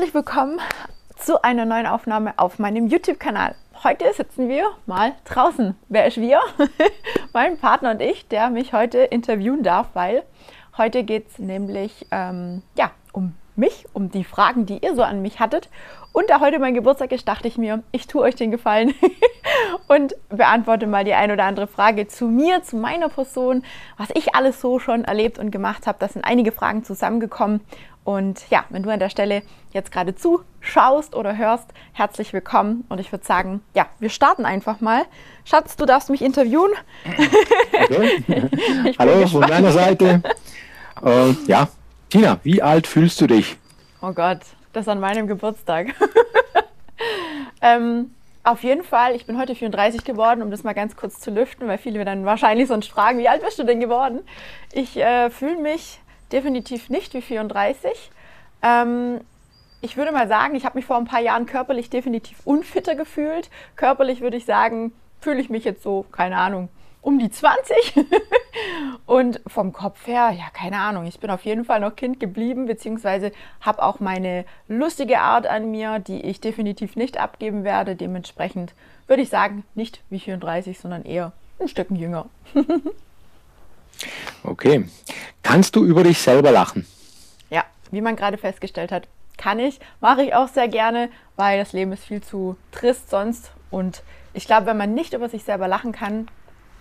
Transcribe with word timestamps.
Herzlich 0.00 0.14
willkommen 0.14 0.58
zu 1.18 1.44
einer 1.44 1.66
neuen 1.66 1.84
Aufnahme 1.84 2.32
auf 2.38 2.58
meinem 2.58 2.86
YouTube-Kanal. 2.86 3.54
Heute 3.84 4.10
sitzen 4.14 4.48
wir 4.48 4.70
mal 4.86 5.12
draußen. 5.26 5.76
Wer 5.90 6.06
ist 6.06 6.16
wir? 6.16 6.40
mein 7.34 7.58
Partner 7.58 7.90
und 7.90 8.00
ich, 8.00 8.26
der 8.26 8.48
mich 8.48 8.72
heute 8.72 9.00
interviewen 9.00 9.62
darf, 9.62 9.88
weil 9.92 10.22
heute 10.78 11.04
geht 11.04 11.28
es 11.28 11.38
nämlich 11.38 12.06
ähm, 12.12 12.62
ja, 12.78 12.92
um 13.12 13.34
mich, 13.56 13.84
um 13.92 14.10
die 14.10 14.24
Fragen, 14.24 14.64
die 14.64 14.78
ihr 14.78 14.94
so 14.94 15.02
an 15.02 15.20
mich 15.20 15.38
hattet. 15.38 15.68
Und 16.12 16.30
da 16.30 16.40
heute 16.40 16.58
mein 16.58 16.74
Geburtstag 16.74 17.12
ist, 17.12 17.28
dachte 17.28 17.46
ich 17.46 17.58
mir, 17.58 17.82
ich 17.92 18.06
tue 18.06 18.22
euch 18.22 18.34
den 18.34 18.50
Gefallen 18.50 18.94
und 19.88 20.14
beantworte 20.30 20.86
mal 20.86 21.04
die 21.04 21.12
ein 21.12 21.30
oder 21.30 21.44
andere 21.44 21.66
Frage 21.66 22.08
zu 22.08 22.26
mir, 22.26 22.62
zu 22.62 22.76
meiner 22.76 23.10
Person, 23.10 23.64
was 23.98 24.08
ich 24.14 24.34
alles 24.34 24.60
so 24.60 24.78
schon 24.78 25.04
erlebt 25.04 25.38
und 25.38 25.50
gemacht 25.50 25.86
habe. 25.86 25.98
Da 26.00 26.08
sind 26.08 26.24
einige 26.24 26.52
Fragen 26.52 26.84
zusammengekommen. 26.84 27.60
Und 28.10 28.50
ja, 28.50 28.64
wenn 28.70 28.82
du 28.82 28.90
an 28.90 28.98
der 28.98 29.08
Stelle 29.08 29.42
jetzt 29.72 29.92
gerade 29.92 30.16
zuschaust 30.16 31.14
oder 31.14 31.36
hörst, 31.36 31.68
herzlich 31.92 32.32
willkommen. 32.32 32.84
Und 32.88 32.98
ich 32.98 33.12
würde 33.12 33.24
sagen, 33.24 33.60
ja, 33.72 33.86
wir 34.00 34.10
starten 34.10 34.44
einfach 34.44 34.80
mal. 34.80 35.04
Schatz, 35.44 35.76
du 35.76 35.86
darfst 35.86 36.10
mich 36.10 36.20
interviewen. 36.20 36.72
Hallo 38.98 39.28
von 39.28 39.42
meiner 39.42 39.70
Seite. 39.70 40.22
Äh, 41.04 41.30
ja, 41.46 41.68
Tina, 42.08 42.40
wie 42.42 42.60
alt 42.60 42.88
fühlst 42.88 43.20
du 43.20 43.28
dich? 43.28 43.56
Oh 44.02 44.10
Gott, 44.10 44.40
das 44.72 44.88
an 44.88 44.98
meinem 44.98 45.28
Geburtstag. 45.28 45.94
ähm, 47.62 48.10
auf 48.42 48.64
jeden 48.64 48.82
Fall, 48.82 49.14
ich 49.14 49.26
bin 49.26 49.38
heute 49.38 49.54
34 49.54 50.02
geworden, 50.02 50.42
um 50.42 50.50
das 50.50 50.64
mal 50.64 50.72
ganz 50.72 50.96
kurz 50.96 51.20
zu 51.20 51.30
lüften, 51.30 51.68
weil 51.68 51.78
viele 51.78 52.00
mir 52.00 52.06
dann 52.06 52.24
wahrscheinlich 52.24 52.66
sonst 52.66 52.90
fragen, 52.90 53.20
wie 53.20 53.28
alt 53.28 53.44
bist 53.44 53.60
du 53.60 53.62
denn 53.62 53.78
geworden? 53.78 54.18
Ich 54.72 54.96
äh, 54.96 55.30
fühle 55.30 55.58
mich 55.58 56.00
definitiv 56.32 56.90
nicht 56.90 57.14
wie 57.14 57.22
34. 57.22 58.10
Ähm, 58.62 59.20
ich 59.80 59.96
würde 59.96 60.12
mal 60.12 60.28
sagen, 60.28 60.54
ich 60.54 60.64
habe 60.64 60.78
mich 60.78 60.84
vor 60.84 60.96
ein 60.96 61.06
paar 61.06 61.20
Jahren 61.20 61.46
körperlich 61.46 61.90
definitiv 61.90 62.38
unfitter 62.44 62.94
gefühlt. 62.94 63.50
Körperlich 63.76 64.20
würde 64.20 64.36
ich 64.36 64.44
sagen, 64.44 64.92
fühle 65.20 65.40
ich 65.40 65.50
mich 65.50 65.64
jetzt 65.64 65.82
so, 65.82 66.04
keine 66.12 66.36
Ahnung, 66.36 66.68
um 67.02 67.18
die 67.18 67.30
20. 67.30 68.04
und 69.06 69.40
vom 69.46 69.72
Kopf 69.72 70.06
her, 70.06 70.30
ja, 70.36 70.50
keine 70.52 70.78
Ahnung, 70.78 71.06
ich 71.06 71.18
bin 71.18 71.30
auf 71.30 71.44
jeden 71.44 71.64
Fall 71.64 71.80
noch 71.80 71.96
Kind 71.96 72.20
geblieben, 72.20 72.66
beziehungsweise 72.66 73.32
habe 73.60 73.82
auch 73.82 74.00
meine 74.00 74.44
lustige 74.68 75.20
Art 75.20 75.46
an 75.46 75.70
mir, 75.70 75.98
die 75.98 76.20
ich 76.20 76.40
definitiv 76.40 76.96
nicht 76.96 77.18
abgeben 77.18 77.64
werde. 77.64 77.96
Dementsprechend 77.96 78.74
würde 79.06 79.22
ich 79.22 79.30
sagen, 79.30 79.64
nicht 79.74 80.02
wie 80.10 80.20
34, 80.20 80.78
sondern 80.78 81.04
eher 81.04 81.32
ein 81.58 81.68
Stück 81.68 81.90
jünger. 81.90 82.26
okay. 84.44 84.84
Kannst 85.42 85.76
du 85.76 85.84
über 85.84 86.02
dich 86.04 86.18
selber 86.18 86.50
lachen? 86.50 86.86
Ja, 87.50 87.64
wie 87.90 88.00
man 88.00 88.16
gerade 88.16 88.38
festgestellt 88.38 88.92
hat, 88.92 89.08
kann 89.36 89.58
ich. 89.58 89.80
Mache 90.00 90.22
ich 90.22 90.34
auch 90.34 90.48
sehr 90.48 90.68
gerne, 90.68 91.08
weil 91.36 91.58
das 91.58 91.72
Leben 91.72 91.92
ist 91.92 92.04
viel 92.04 92.22
zu 92.22 92.56
trist 92.72 93.10
sonst. 93.10 93.52
Und 93.70 94.02
ich 94.34 94.46
glaube, 94.46 94.66
wenn 94.66 94.76
man 94.76 94.94
nicht 94.94 95.14
über 95.14 95.28
sich 95.28 95.44
selber 95.44 95.66
lachen 95.66 95.92
kann, 95.92 96.28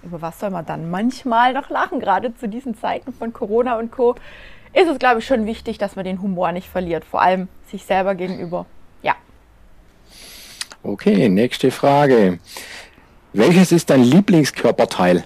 über 0.04 0.22
was 0.22 0.40
soll 0.40 0.50
man 0.50 0.66
dann 0.66 0.90
manchmal 0.90 1.54
noch 1.54 1.70
lachen? 1.70 2.00
Gerade 2.00 2.36
zu 2.36 2.48
diesen 2.48 2.78
Zeiten 2.78 3.14
von 3.14 3.34
Corona 3.34 3.78
und 3.78 3.92
Co. 3.92 4.16
ist 4.74 4.88
es, 4.88 5.00
glaube 5.00 5.20
ich, 5.20 5.26
schon 5.26 5.46
wichtig, 5.46 5.78
dass 5.78 5.96
man 5.96 6.06
den 6.06 6.22
Humor 6.22 6.52
nicht 6.52 6.70
verliert, 6.70 7.06
vor 7.06 7.22
allem 7.22 7.48
sich 7.68 7.86
selber 7.86 8.16
gegenüber. 8.16 8.66
Ja. 9.02 9.16
Okay, 10.84 11.30
nächste 11.30 11.72
Frage. 11.72 12.40
Welches 13.34 13.72
ist 13.72 13.90
dein 13.90 14.04
Lieblingskörperteil? 14.04 15.24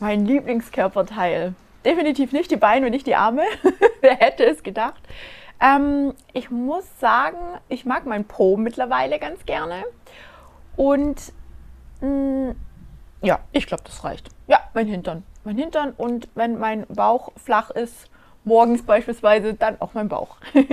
Mein 0.00 0.26
Lieblingskörperteil. 0.26 1.54
Definitiv 1.84 2.32
nicht 2.32 2.50
die 2.50 2.56
Beine 2.56 2.86
und 2.86 2.92
nicht 2.92 3.06
die 3.06 3.14
Arme. 3.14 3.42
Wer 4.00 4.16
hätte 4.16 4.44
es 4.44 4.62
gedacht? 4.62 5.02
Ähm, 5.60 6.14
ich 6.32 6.50
muss 6.50 6.84
sagen, 6.98 7.38
ich 7.68 7.84
mag 7.84 8.06
meinen 8.06 8.24
Po 8.24 8.56
mittlerweile 8.56 9.18
ganz 9.18 9.44
gerne. 9.46 9.84
Und 10.76 11.32
mh, 12.00 12.08
mm, 12.08 12.56
ja, 13.22 13.40
ich 13.52 13.66
glaube, 13.66 13.84
das 13.84 14.04
reicht. 14.04 14.28
Ja, 14.46 14.60
mein 14.74 14.86
Hintern. 14.86 15.22
Mein 15.44 15.56
Hintern 15.56 15.92
und 15.96 16.28
wenn 16.34 16.58
mein 16.58 16.86
Bauch 16.88 17.32
flach 17.36 17.70
ist, 17.70 18.10
morgens 18.44 18.82
beispielsweise, 18.82 19.54
dann 19.54 19.80
auch 19.80 19.94
mein 19.94 20.08
Bauch. 20.08 20.36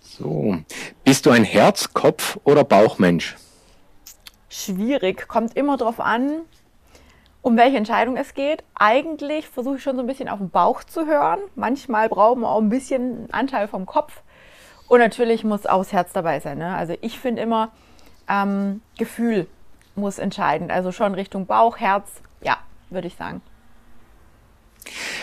so, 0.00 0.56
bist 1.04 1.26
du 1.26 1.30
ein 1.30 1.44
Herz-, 1.44 1.92
Kopf- 1.92 2.38
oder 2.44 2.64
Bauchmensch? 2.64 3.36
Schwierig, 4.48 5.28
kommt 5.28 5.54
immer 5.56 5.76
darauf 5.76 6.00
an, 6.00 6.40
um 7.46 7.56
welche 7.56 7.76
Entscheidung 7.76 8.16
es 8.16 8.34
geht. 8.34 8.64
Eigentlich 8.74 9.46
versuche 9.46 9.76
ich 9.76 9.82
schon 9.84 9.94
so 9.94 10.02
ein 10.02 10.08
bisschen 10.08 10.28
auf 10.28 10.40
den 10.40 10.50
Bauch 10.50 10.82
zu 10.82 11.06
hören. 11.06 11.38
Manchmal 11.54 12.08
brauchen 12.08 12.40
wir 12.40 12.48
auch 12.48 12.60
ein 12.60 12.70
bisschen 12.70 13.28
Anteil 13.30 13.68
vom 13.68 13.86
Kopf. 13.86 14.20
Und 14.88 14.98
natürlich 14.98 15.44
muss 15.44 15.64
auch 15.64 15.78
das 15.78 15.92
Herz 15.92 16.12
dabei 16.12 16.40
sein. 16.40 16.58
Ne? 16.58 16.74
Also 16.74 16.96
ich 17.02 17.20
finde 17.20 17.42
immer, 17.42 17.70
ähm, 18.28 18.82
Gefühl 18.98 19.46
muss 19.94 20.18
entscheidend. 20.18 20.72
Also 20.72 20.90
schon 20.90 21.14
Richtung 21.14 21.46
Bauch, 21.46 21.76
Herz, 21.76 22.10
ja, 22.40 22.56
würde 22.90 23.06
ich 23.06 23.14
sagen. 23.14 23.40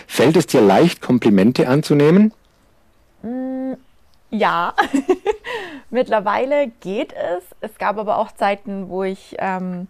Fällt 0.08 0.38
es 0.38 0.48
dir 0.48 0.62
leicht, 0.62 1.02
Komplimente 1.02 1.68
anzunehmen? 1.68 2.34
Mm, 3.22 3.74
ja, 4.30 4.74
mittlerweile 5.90 6.70
geht 6.80 7.12
es. 7.12 7.44
Es 7.60 7.78
gab 7.78 7.98
aber 7.98 8.18
auch 8.18 8.32
Zeiten, 8.32 8.88
wo 8.88 9.04
ich, 9.04 9.36
ähm, 9.40 9.90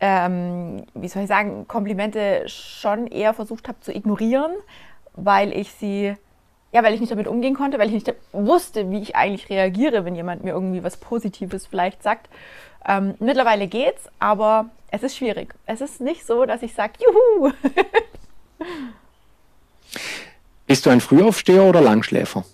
ähm, 0.00 0.84
wie 0.94 1.08
soll 1.08 1.22
ich 1.22 1.28
sagen, 1.28 1.66
Komplimente 1.68 2.48
schon 2.48 3.06
eher 3.06 3.34
versucht 3.34 3.68
habe 3.68 3.80
zu 3.80 3.94
ignorieren, 3.94 4.52
weil 5.14 5.52
ich 5.56 5.72
sie, 5.72 6.14
ja, 6.72 6.82
weil 6.82 6.94
ich 6.94 7.00
nicht 7.00 7.12
damit 7.12 7.26
umgehen 7.26 7.54
konnte, 7.54 7.78
weil 7.78 7.88
ich 7.88 7.94
nicht 7.94 8.14
wusste, 8.32 8.90
wie 8.90 9.00
ich 9.00 9.16
eigentlich 9.16 9.48
reagiere, 9.48 10.04
wenn 10.04 10.14
jemand 10.14 10.44
mir 10.44 10.50
irgendwie 10.50 10.84
was 10.84 10.96
Positives 10.96 11.66
vielleicht 11.66 12.02
sagt. 12.02 12.28
Ähm, 12.86 13.14
mittlerweile 13.18 13.66
geht's, 13.66 14.08
aber 14.18 14.66
es 14.90 15.02
ist 15.02 15.16
schwierig. 15.16 15.54
Es 15.66 15.80
ist 15.80 16.00
nicht 16.00 16.26
so, 16.26 16.44
dass 16.44 16.62
ich 16.62 16.74
sage, 16.74 16.92
juhu. 17.00 17.52
Bist 20.66 20.84
du 20.84 20.90
ein 20.90 21.00
Frühaufsteher 21.00 21.62
oder 21.62 21.80
Langschläfer? 21.80 22.44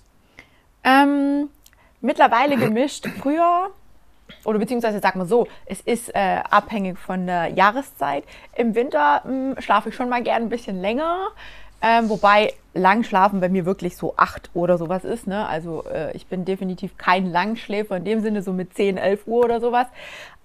Ähm, 0.84 1.48
mittlerweile 2.00 2.56
gemischt. 2.58 3.06
Früher, 3.20 3.70
oder 4.44 4.58
beziehungsweise 4.58 5.00
sag 5.00 5.16
mal 5.16 5.26
so, 5.26 5.46
es 5.66 5.80
ist 5.80 6.14
äh, 6.14 6.40
abhängig 6.50 6.98
von 6.98 7.26
der 7.26 7.48
Jahreszeit. 7.48 8.24
Im 8.56 8.74
Winter 8.74 9.22
hm, 9.24 9.56
schlafe 9.58 9.90
ich 9.90 9.94
schon 9.94 10.08
mal 10.08 10.22
gern 10.22 10.42
ein 10.42 10.48
bisschen 10.48 10.80
länger. 10.80 11.28
Ähm, 11.84 12.08
wobei 12.08 12.54
lang 12.74 13.02
schlafen 13.02 13.40
bei 13.40 13.48
mir 13.48 13.66
wirklich 13.66 13.96
so 13.96 14.14
acht 14.16 14.50
oder 14.54 14.78
sowas 14.78 15.04
ist. 15.04 15.26
Ne? 15.26 15.46
Also 15.48 15.84
äh, 15.84 16.16
ich 16.16 16.28
bin 16.28 16.44
definitiv 16.44 16.96
kein 16.96 17.26
Langschläfer 17.26 17.96
in 17.96 18.04
dem 18.04 18.20
Sinne, 18.20 18.42
so 18.42 18.52
mit 18.52 18.74
10, 18.74 18.98
11 18.98 19.26
Uhr 19.26 19.44
oder 19.44 19.60
sowas. 19.60 19.88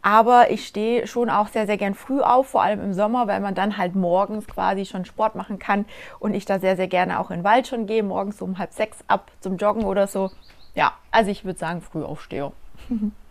Aber 0.02 0.50
ich 0.50 0.66
stehe 0.66 1.06
schon 1.06 1.30
auch 1.30 1.48
sehr, 1.48 1.68
sehr 1.68 1.78
gern 1.78 1.94
früh 1.94 2.22
auf, 2.22 2.48
vor 2.48 2.64
allem 2.64 2.82
im 2.82 2.94
Sommer, 2.94 3.28
weil 3.28 3.40
man 3.40 3.54
dann 3.54 3.78
halt 3.78 3.96
morgens 3.96 4.48
quasi 4.48 4.86
schon 4.86 5.06
Sport 5.06 5.36
machen 5.36 5.60
kann 5.60 5.86
und 6.20 6.34
ich 6.34 6.46
da 6.46 6.60
sehr, 6.60 6.76
sehr 6.76 6.88
gerne 6.88 7.20
auch 7.20 7.30
in 7.30 7.40
den 7.40 7.44
Wald 7.44 7.68
schon 7.68 7.86
gehe, 7.86 8.04
morgens 8.04 8.42
um 8.42 8.58
halb 8.58 8.74
sechs 8.74 9.04
ab 9.08 9.32
zum 9.40 9.58
Joggen 9.58 9.84
oder 9.84 10.08
so. 10.08 10.32
Ja, 10.74 10.94
also 11.12 11.30
ich 11.30 11.46
würde 11.46 11.60
sagen, 11.60 11.82
früh 11.82 12.04
aufstehe. 12.04 12.52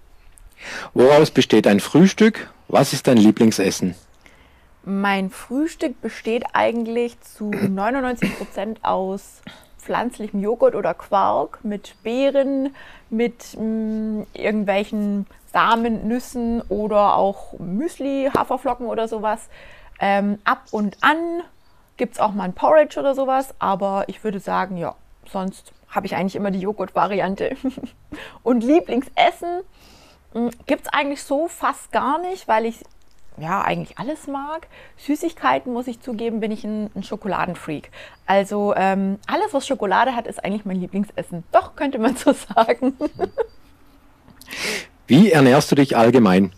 Woraus 0.95 1.31
besteht 1.31 1.67
ein 1.67 1.81
Frühstück? 1.81 2.51
Was 2.69 2.93
ist 2.93 3.07
dein 3.07 3.17
Lieblingsessen? 3.17 3.95
Mein 4.85 5.31
Frühstück 5.31 6.01
besteht 6.01 6.45
eigentlich 6.53 7.21
zu 7.21 7.51
99 7.51 8.39
Prozent 8.39 8.85
aus 8.85 9.43
pflanzlichem 9.79 10.41
Joghurt 10.41 10.75
oder 10.75 10.95
Quark 10.95 11.61
mit 11.65 11.95
Beeren, 12.03 12.75
mit 13.09 13.57
mh, 13.57 13.63
mm, 13.63 14.27
irgendwelchen 14.35 15.27
Samen, 15.53 16.07
Nüssen 16.09 16.61
oder 16.69 17.15
auch 17.15 17.59
Müsli, 17.59 18.31
Haferflocken 18.37 18.87
oder 18.87 19.09
sowas. 19.09 19.49
Ähm, 20.01 20.39
ab 20.45 20.65
und 20.73 20.99
an 21.01 21.43
gibt 21.97 22.15
es 22.15 22.21
auch 22.21 22.33
mal 22.33 22.45
ein 22.45 22.53
Porridge 22.53 23.01
oder 23.01 23.15
sowas, 23.15 23.55
aber 23.59 24.05
ich 24.09 24.23
würde 24.23 24.41
sagen, 24.41 24.77
ja, 24.77 24.95
sonst 25.31 25.73
habe 25.89 26.07
ich 26.07 26.15
eigentlich 26.15 26.37
immer 26.37 26.51
die 26.51 26.61
Joghurt-Variante. 26.61 27.57
und 28.43 28.63
Lieblingsessen 28.63 29.63
gibt 30.67 30.87
es 30.87 30.93
eigentlich 30.93 31.23
so 31.23 31.49
fast 31.49 31.93
gar 31.93 32.19
nicht, 32.19 32.49
weil 32.49 32.67
ich 32.67 32.83
ja, 33.39 33.63
eigentlich 33.63 33.99
alles 33.99 34.27
mag. 34.27 34.67
Süßigkeiten, 34.97 35.73
muss 35.73 35.87
ich 35.87 36.01
zugeben, 36.01 36.41
bin 36.41 36.51
ich 36.51 36.65
ein, 36.65 36.91
ein 36.95 37.03
Schokoladenfreak. 37.03 37.91
Also 38.25 38.75
ähm, 38.77 39.19
alles, 39.27 39.53
was 39.53 39.67
Schokolade 39.67 40.15
hat, 40.17 40.27
ist 40.27 40.43
eigentlich 40.43 40.65
mein 40.65 40.81
Lieblingsessen. 40.81 41.45
Doch, 41.53 41.77
könnte 41.77 41.99
man 41.99 42.17
so 42.17 42.33
sagen. 42.55 42.95
Wie 45.07 45.33
ernährst 45.33 45.71
du 45.71 45.77
dich 45.77 45.97
allgemein? 45.97 46.53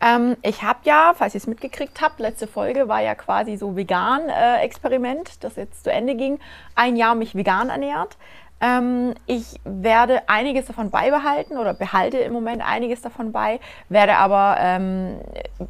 Ähm, 0.00 0.36
ich 0.42 0.62
habe 0.62 0.80
ja, 0.84 1.14
falls 1.16 1.34
ihr 1.34 1.38
es 1.38 1.46
mitgekriegt 1.46 2.00
habt, 2.00 2.20
letzte 2.20 2.46
Folge 2.46 2.88
war 2.88 3.02
ja 3.02 3.14
quasi 3.14 3.56
so 3.56 3.76
Vegan-Experiment, 3.76 5.28
äh, 5.28 5.32
das 5.40 5.56
jetzt 5.56 5.84
zu 5.84 5.92
Ende 5.92 6.16
ging, 6.16 6.40
ein 6.74 6.96
Jahr 6.96 7.14
mich 7.14 7.34
vegan 7.34 7.68
ernährt. 7.68 8.16
Ähm, 8.60 9.14
ich 9.26 9.58
werde 9.64 10.28
einiges 10.28 10.66
davon 10.66 10.90
beibehalten 10.90 11.56
oder 11.56 11.72
behalte 11.72 12.18
im 12.18 12.32
Moment 12.32 12.62
einiges 12.62 13.00
davon 13.00 13.32
bei, 13.32 13.58
werde 13.88 14.16
aber, 14.16 14.56
ähm, 14.60 15.18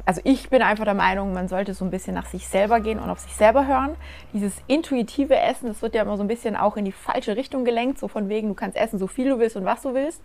also 0.05 0.19
ich 0.25 0.49
bin 0.49 0.61
einfach 0.61 0.83
der 0.83 0.93
Meinung, 0.93 1.31
man 1.33 1.47
sollte 1.47 1.73
so 1.73 1.85
ein 1.85 1.91
bisschen 1.91 2.15
nach 2.15 2.25
sich 2.25 2.47
selber 2.49 2.81
gehen 2.81 2.99
und 2.99 3.09
auf 3.09 3.19
sich 3.19 3.33
selber 3.33 3.65
hören. 3.65 3.95
Dieses 4.33 4.53
intuitive 4.67 5.37
Essen, 5.37 5.67
das 5.67 5.81
wird 5.81 5.95
ja 5.95 6.01
immer 6.01 6.17
so 6.17 6.23
ein 6.23 6.27
bisschen 6.27 6.57
auch 6.57 6.75
in 6.75 6.83
die 6.83 6.91
falsche 6.91 7.37
Richtung 7.37 7.63
gelenkt, 7.63 7.97
so 7.97 8.09
von 8.09 8.27
wegen, 8.27 8.49
du 8.49 8.55
kannst 8.55 8.75
essen, 8.75 8.99
so 8.99 9.07
viel 9.07 9.29
du 9.29 9.39
willst 9.39 9.55
und 9.55 9.63
was 9.63 9.81
du 9.81 9.93
willst. 9.93 10.21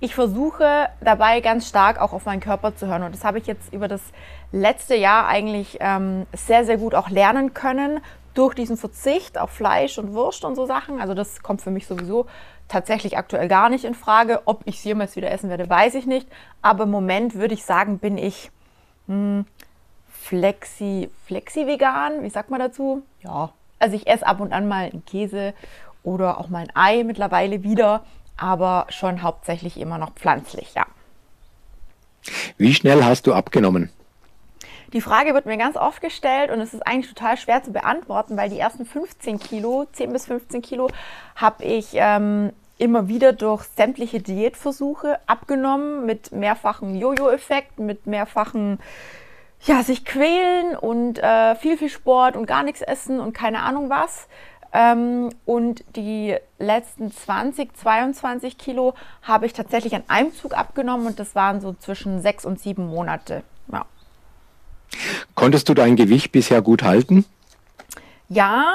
Ich 0.00 0.14
versuche 0.14 0.88
dabei 1.00 1.40
ganz 1.40 1.68
stark 1.68 2.00
auch 2.00 2.12
auf 2.12 2.24
meinen 2.24 2.40
Körper 2.40 2.74
zu 2.74 2.88
hören 2.88 3.04
und 3.04 3.14
das 3.14 3.24
habe 3.24 3.38
ich 3.38 3.46
jetzt 3.46 3.72
über 3.72 3.86
das 3.86 4.02
letzte 4.50 4.96
Jahr 4.96 5.28
eigentlich 5.28 5.78
ähm, 5.80 6.26
sehr, 6.32 6.64
sehr 6.64 6.78
gut 6.78 6.94
auch 6.94 7.10
lernen 7.10 7.54
können 7.54 8.00
durch 8.38 8.54
diesen 8.54 8.76
Verzicht 8.76 9.36
auf 9.36 9.50
Fleisch 9.50 9.98
und 9.98 10.14
Wurst 10.14 10.44
und 10.44 10.54
so 10.54 10.64
Sachen. 10.64 11.00
Also 11.00 11.12
das 11.12 11.42
kommt 11.42 11.60
für 11.60 11.72
mich 11.72 11.88
sowieso 11.88 12.26
tatsächlich 12.68 13.18
aktuell 13.18 13.48
gar 13.48 13.68
nicht 13.68 13.84
in 13.84 13.94
Frage. 13.94 14.42
Ob 14.44 14.62
ich 14.64 14.76
es 14.76 14.84
jemals 14.84 15.16
wieder 15.16 15.30
essen 15.32 15.50
werde, 15.50 15.68
weiß 15.68 15.96
ich 15.96 16.06
nicht. 16.06 16.28
Aber 16.62 16.84
im 16.84 16.90
Moment 16.90 17.34
würde 17.34 17.54
ich 17.54 17.64
sagen, 17.64 17.98
bin 17.98 18.16
ich 18.16 18.52
hm, 19.08 19.44
flexi, 20.08 21.10
flexi-vegan. 21.26 22.22
Wie 22.22 22.30
sagt 22.30 22.50
man 22.50 22.60
dazu? 22.60 23.02
Ja, 23.24 23.50
also 23.80 23.96
ich 23.96 24.06
esse 24.06 24.26
ab 24.26 24.38
und 24.38 24.52
an 24.52 24.68
mal 24.68 24.84
einen 24.84 25.04
Käse 25.04 25.52
oder 26.04 26.38
auch 26.38 26.48
mal 26.48 26.60
ein 26.60 26.76
Ei 26.76 27.02
mittlerweile 27.02 27.64
wieder, 27.64 28.04
aber 28.36 28.86
schon 28.88 29.22
hauptsächlich 29.22 29.80
immer 29.80 29.98
noch 29.98 30.12
pflanzlich, 30.12 30.74
ja. 30.74 30.86
Wie 32.56 32.72
schnell 32.72 33.04
hast 33.04 33.26
du 33.26 33.34
abgenommen? 33.34 33.90
Die 34.92 35.02
Frage 35.02 35.34
wird 35.34 35.44
mir 35.44 35.58
ganz 35.58 35.76
oft 35.76 36.00
gestellt 36.00 36.50
und 36.50 36.60
es 36.60 36.72
ist 36.72 36.86
eigentlich 36.86 37.12
total 37.12 37.36
schwer 37.36 37.62
zu 37.62 37.72
beantworten, 37.72 38.36
weil 38.36 38.48
die 38.48 38.58
ersten 38.58 38.86
15 38.86 39.38
Kilo, 39.38 39.86
10 39.92 40.12
bis 40.12 40.26
15 40.26 40.62
Kilo, 40.62 40.88
habe 41.36 41.64
ich 41.64 41.90
ähm, 41.92 42.52
immer 42.78 43.06
wieder 43.06 43.34
durch 43.34 43.64
sämtliche 43.64 44.20
Diätversuche 44.20 45.18
abgenommen 45.26 46.06
mit 46.06 46.32
mehrfachen 46.32 46.96
Jojo-Effekt, 46.96 47.78
mit 47.78 48.06
mehrfachen 48.06 48.78
ja, 49.62 49.82
sich 49.82 50.04
quälen 50.04 50.76
und 50.76 51.18
äh, 51.18 51.54
viel, 51.56 51.76
viel 51.76 51.90
Sport 51.90 52.36
und 52.36 52.46
gar 52.46 52.62
nichts 52.62 52.80
essen 52.80 53.20
und 53.20 53.32
keine 53.32 53.62
Ahnung 53.64 53.90
was. 53.90 54.28
Ähm, 54.72 55.30
und 55.44 55.84
die 55.96 56.36
letzten 56.58 57.10
20, 57.10 57.76
22 57.76 58.56
Kilo 58.56 58.94
habe 59.22 59.46
ich 59.46 59.52
tatsächlich 59.52 59.94
an 59.94 60.04
einem 60.08 60.32
Zug 60.34 60.56
abgenommen 60.56 61.06
und 61.06 61.18
das 61.18 61.34
waren 61.34 61.60
so 61.60 61.72
zwischen 61.72 62.22
sechs 62.22 62.44
und 62.44 62.60
sieben 62.60 62.86
Monate. 62.86 63.42
Ja. 63.72 63.84
Konntest 65.34 65.68
du 65.68 65.74
dein 65.74 65.96
Gewicht 65.96 66.32
bisher 66.32 66.62
gut 66.62 66.82
halten? 66.82 67.24
Ja, 68.28 68.74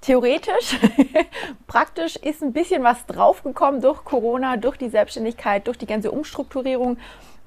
theoretisch. 0.00 0.76
Praktisch 1.66 2.16
ist 2.16 2.42
ein 2.42 2.52
bisschen 2.52 2.82
was 2.82 3.06
draufgekommen 3.06 3.80
durch 3.80 4.04
Corona, 4.04 4.56
durch 4.56 4.76
die 4.76 4.88
Selbstständigkeit, 4.88 5.66
durch 5.66 5.78
die 5.78 5.86
ganze 5.86 6.10
Umstrukturierung. 6.10 6.98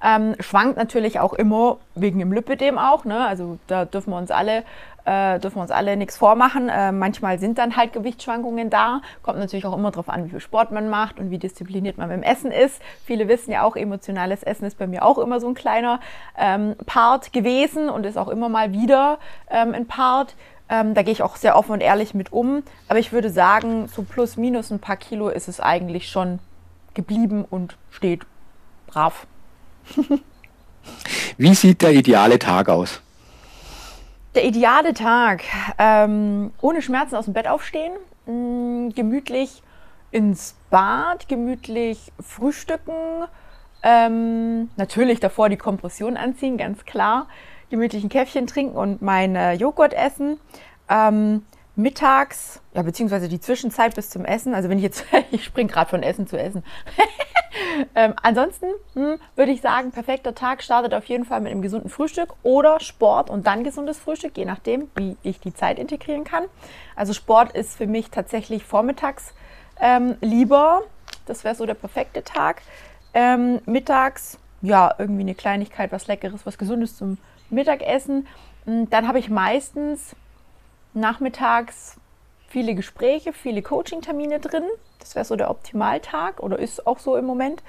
Ähm, 0.02 0.34
schwankt 0.40 0.76
natürlich 0.76 1.18
auch 1.20 1.32
immer 1.32 1.78
wegen 1.94 2.18
dem 2.18 2.32
Lipidem 2.32 2.78
auch. 2.78 3.04
Ne? 3.04 3.26
Also 3.26 3.58
da 3.66 3.84
dürfen 3.84 4.10
wir 4.10 4.18
uns 4.18 4.30
alle 4.30 4.64
äh, 5.04 5.38
dürfen 5.38 5.56
wir 5.56 5.62
uns 5.62 5.70
alle 5.70 5.96
nichts 5.96 6.16
vormachen. 6.16 6.68
Äh, 6.68 6.92
manchmal 6.92 7.38
sind 7.38 7.58
dann 7.58 7.76
halt 7.76 7.92
Gewichtsschwankungen 7.92 8.70
da. 8.70 9.00
Kommt 9.22 9.38
natürlich 9.38 9.66
auch 9.66 9.76
immer 9.76 9.90
darauf 9.90 10.08
an, 10.08 10.24
wie 10.24 10.30
viel 10.30 10.40
Sport 10.40 10.72
man 10.72 10.88
macht 10.88 11.18
und 11.18 11.30
wie 11.30 11.38
diszipliniert 11.38 11.98
man 11.98 12.08
beim 12.08 12.22
Essen 12.22 12.50
ist. 12.50 12.80
Viele 13.04 13.28
wissen 13.28 13.52
ja 13.52 13.62
auch, 13.62 13.76
emotionales 13.76 14.42
Essen 14.42 14.64
ist 14.64 14.78
bei 14.78 14.86
mir 14.86 15.04
auch 15.04 15.18
immer 15.18 15.40
so 15.40 15.48
ein 15.48 15.54
kleiner 15.54 16.00
ähm, 16.38 16.74
Part 16.86 17.32
gewesen 17.32 17.88
und 17.88 18.06
ist 18.06 18.16
auch 18.16 18.28
immer 18.28 18.48
mal 18.48 18.72
wieder 18.72 19.18
ähm, 19.50 19.74
ein 19.74 19.86
Part. 19.86 20.34
Ähm, 20.70 20.94
da 20.94 21.02
gehe 21.02 21.12
ich 21.12 21.22
auch 21.22 21.36
sehr 21.36 21.56
offen 21.56 21.72
und 21.72 21.80
ehrlich 21.80 22.14
mit 22.14 22.32
um. 22.32 22.62
Aber 22.88 22.98
ich 22.98 23.12
würde 23.12 23.30
sagen, 23.30 23.88
so 23.88 24.02
plus 24.02 24.36
minus 24.36 24.70
ein 24.70 24.78
paar 24.78 24.96
Kilo 24.96 25.28
ist 25.28 25.48
es 25.48 25.60
eigentlich 25.60 26.08
schon 26.08 26.38
geblieben 26.94 27.44
und 27.48 27.76
steht 27.90 28.22
brav. 28.86 29.26
Wie 31.36 31.54
sieht 31.54 31.82
der 31.82 31.92
ideale 31.92 32.38
Tag 32.38 32.68
aus? 32.68 33.00
Der 34.34 34.44
ideale 34.44 34.94
Tag. 34.94 35.44
Ähm, 35.78 36.52
ohne 36.60 36.82
Schmerzen 36.82 37.14
aus 37.14 37.26
dem 37.26 37.34
Bett 37.34 37.46
aufstehen, 37.46 37.92
mh, 38.26 38.32
mm, 38.32 38.94
gemütlich 38.94 39.62
ins 40.10 40.56
Bad, 40.70 41.28
gemütlich 41.28 42.12
frühstücken, 42.20 42.92
ähm, 43.82 44.70
natürlich 44.76 45.20
davor 45.20 45.48
die 45.48 45.56
Kompression 45.56 46.16
anziehen, 46.16 46.56
ganz 46.56 46.84
klar, 46.84 47.28
gemütlich 47.70 48.02
ein 48.02 48.08
Käffchen 48.08 48.46
trinken 48.46 48.76
und 48.76 49.02
mein 49.02 49.58
Joghurt 49.58 49.92
essen. 49.92 50.38
Ähm, 50.88 51.44
mittags, 51.76 52.60
ja, 52.72 52.82
beziehungsweise 52.82 53.28
die 53.28 53.40
Zwischenzeit 53.40 53.94
bis 53.94 54.10
zum 54.10 54.24
Essen, 54.24 54.54
also 54.54 54.68
wenn 54.68 54.78
ich 54.78 54.84
jetzt, 54.84 55.04
ich 55.30 55.44
springe 55.44 55.70
gerade 55.70 55.90
von 55.90 56.02
Essen 56.02 56.26
zu 56.26 56.38
Essen. 56.38 56.64
ähm, 57.94 58.14
ansonsten 58.22 58.66
hm, 58.94 59.18
würde 59.36 59.52
ich 59.52 59.60
sagen, 59.60 59.90
perfekter 59.90 60.34
Tag 60.34 60.62
startet 60.62 60.94
auf 60.94 61.04
jeden 61.06 61.24
Fall 61.24 61.40
mit 61.40 61.52
einem 61.52 61.62
gesunden 61.62 61.90
Frühstück 61.90 62.34
oder 62.42 62.80
Sport 62.80 63.30
und 63.30 63.46
dann 63.46 63.64
gesundes 63.64 63.98
Frühstück, 63.98 64.36
je 64.36 64.44
nachdem, 64.44 64.90
wie 64.96 65.16
ich 65.22 65.40
die 65.40 65.54
Zeit 65.54 65.78
integrieren 65.78 66.24
kann. 66.24 66.44
Also 66.96 67.12
Sport 67.12 67.52
ist 67.52 67.76
für 67.76 67.86
mich 67.86 68.10
tatsächlich 68.10 68.64
vormittags 68.64 69.34
ähm, 69.80 70.16
lieber. 70.20 70.82
Das 71.26 71.44
wäre 71.44 71.54
so 71.54 71.66
der 71.66 71.74
perfekte 71.74 72.22
Tag. 72.22 72.62
Ähm, 73.12 73.60
mittags, 73.66 74.38
ja, 74.62 74.94
irgendwie 74.98 75.22
eine 75.22 75.34
Kleinigkeit, 75.34 75.92
was 75.92 76.06
Leckeres, 76.06 76.46
was 76.46 76.58
Gesundes 76.58 76.96
zum 76.96 77.18
Mittagessen. 77.50 78.26
Hm, 78.64 78.90
dann 78.90 79.08
habe 79.08 79.18
ich 79.18 79.30
meistens 79.30 80.16
nachmittags 80.94 81.96
viele 82.54 82.76
Gespräche, 82.76 83.32
viele 83.32 83.62
Coaching-Termine 83.62 84.38
drin. 84.38 84.62
Das 85.00 85.16
wäre 85.16 85.24
so 85.24 85.34
der 85.34 85.50
Optimaltag 85.50 86.38
oder 86.38 86.56
ist 86.56 86.86
auch 86.86 87.00
so 87.00 87.16
im 87.16 87.24
Moment. 87.24 87.64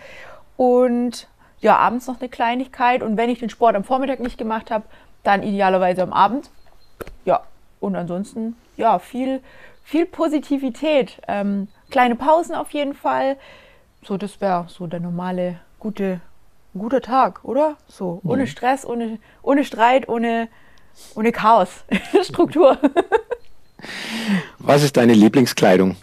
Und 0.57 1.27
ja, 1.59 1.75
abends 1.75 2.05
noch 2.05 2.19
eine 2.19 2.29
Kleinigkeit. 2.29 3.01
Und 3.01 3.17
wenn 3.17 3.31
ich 3.31 3.39
den 3.39 3.49
Sport 3.49 3.75
am 3.75 3.83
Vormittag 3.83 4.19
nicht 4.19 4.37
gemacht 4.37 4.69
habe, 4.69 4.85
dann 5.23 5.41
idealerweise 5.41 6.03
am 6.03 6.13
Abend. 6.13 6.51
Ja, 7.25 7.41
und 7.79 7.95
ansonsten, 7.95 8.55
ja, 8.77 8.99
viel, 8.99 9.41
viel 9.83 10.05
Positivität. 10.05 11.19
Ähm, 11.27 11.67
kleine 11.89 12.15
Pausen 12.15 12.53
auf 12.53 12.69
jeden 12.69 12.93
Fall. 12.93 13.37
So, 14.03 14.17
das 14.17 14.39
wäre 14.39 14.67
so 14.67 14.85
der 14.85 14.99
normale, 14.99 15.59
gute, 15.79 16.21
guter 16.77 17.01
Tag, 17.01 17.43
oder? 17.43 17.77
So, 17.87 18.21
ohne 18.23 18.43
mhm. 18.43 18.47
Stress, 18.47 18.85
ohne, 18.85 19.17
ohne 19.41 19.63
Streit, 19.63 20.07
ohne 20.07 20.47
ohne 21.15 21.31
Chaos. 21.31 21.83
Struktur. 22.23 22.77
Was 24.67 24.81
ist 24.81 24.97
deine 24.97 25.13
Lieblingskleidung? 25.13 25.95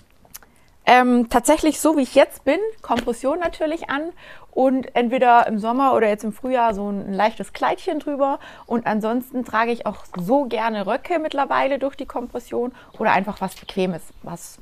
Ähm, 0.86 1.28
tatsächlich 1.28 1.80
so, 1.80 1.96
wie 1.96 2.02
ich 2.02 2.14
jetzt 2.14 2.44
bin, 2.44 2.60
Kompression 2.80 3.40
natürlich 3.40 3.90
an 3.90 4.12
und 4.52 4.94
entweder 4.94 5.48
im 5.48 5.58
Sommer 5.58 5.94
oder 5.94 6.08
jetzt 6.08 6.22
im 6.22 6.32
Frühjahr 6.32 6.72
so 6.72 6.88
ein 6.88 7.12
leichtes 7.12 7.52
Kleidchen 7.52 7.98
drüber. 7.98 8.38
Und 8.66 8.86
ansonsten 8.86 9.44
trage 9.44 9.72
ich 9.72 9.84
auch 9.84 10.04
so 10.16 10.44
gerne 10.44 10.86
Röcke 10.86 11.18
mittlerweile 11.18 11.80
durch 11.80 11.96
die 11.96 12.06
Kompression 12.06 12.72
oder 12.98 13.10
einfach 13.10 13.40
was 13.40 13.56
Bequemes, 13.56 14.02
was, 14.22 14.58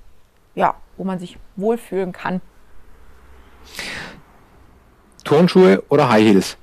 ja, 0.54 0.76
wo 0.96 1.04
man 1.04 1.18
sich 1.18 1.36
wohlfühlen 1.56 2.12
kann. 2.12 2.40
Turnschuhe 5.24 5.82
oder 5.90 6.08
High 6.08 6.24
Heels? 6.24 6.56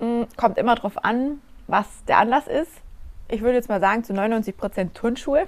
Mm, 0.00 0.22
kommt 0.38 0.56
immer 0.56 0.74
drauf 0.74 1.04
an, 1.04 1.42
was 1.66 1.86
der 2.06 2.16
Anlass 2.16 2.46
ist. 2.46 2.72
Ich 3.30 3.42
würde 3.42 3.56
jetzt 3.56 3.68
mal 3.68 3.80
sagen, 3.80 4.04
zu 4.04 4.14
99 4.14 4.56
Prozent 4.56 4.94
Turnschuhe. 4.94 5.46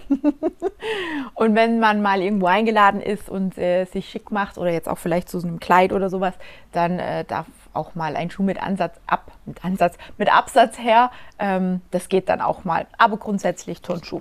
und 1.35 1.55
wenn 1.55 1.81
man 1.81 2.03
mal 2.03 2.21
irgendwo 2.21 2.47
eingeladen 2.47 3.01
ist 3.01 3.31
und 3.31 3.57
äh, 3.57 3.87
sich 3.87 4.09
schick 4.09 4.31
macht 4.31 4.59
oder 4.59 4.71
jetzt 4.71 4.89
auch 4.89 4.99
vielleicht 4.99 5.31
zu 5.31 5.41
so 5.41 5.49
einem 5.49 5.61
Kleid 5.61 5.93
oder 5.93 6.11
sowas, 6.11 6.35
dann 6.73 6.99
äh, 6.99 7.25
darf 7.25 7.47
auch 7.73 7.95
mal 7.95 8.17
ein 8.17 8.31
Schuh 8.31 8.43
mit 8.43 8.63
Ansatz 8.63 8.97
ab, 9.07 9.33
mit 9.47 9.65
Ansatz, 9.65 9.97
mit 10.19 10.31
Absatz 10.31 10.79
her. 10.79 11.11
Ähm, 11.39 11.81
das 11.91 12.11
geht 12.11 12.29
dann 12.29 12.43
auch 12.43 12.65
mal. 12.65 12.87
Aber 12.99 13.17
grundsätzlich 13.17 13.81
Turnschuh. 13.81 14.21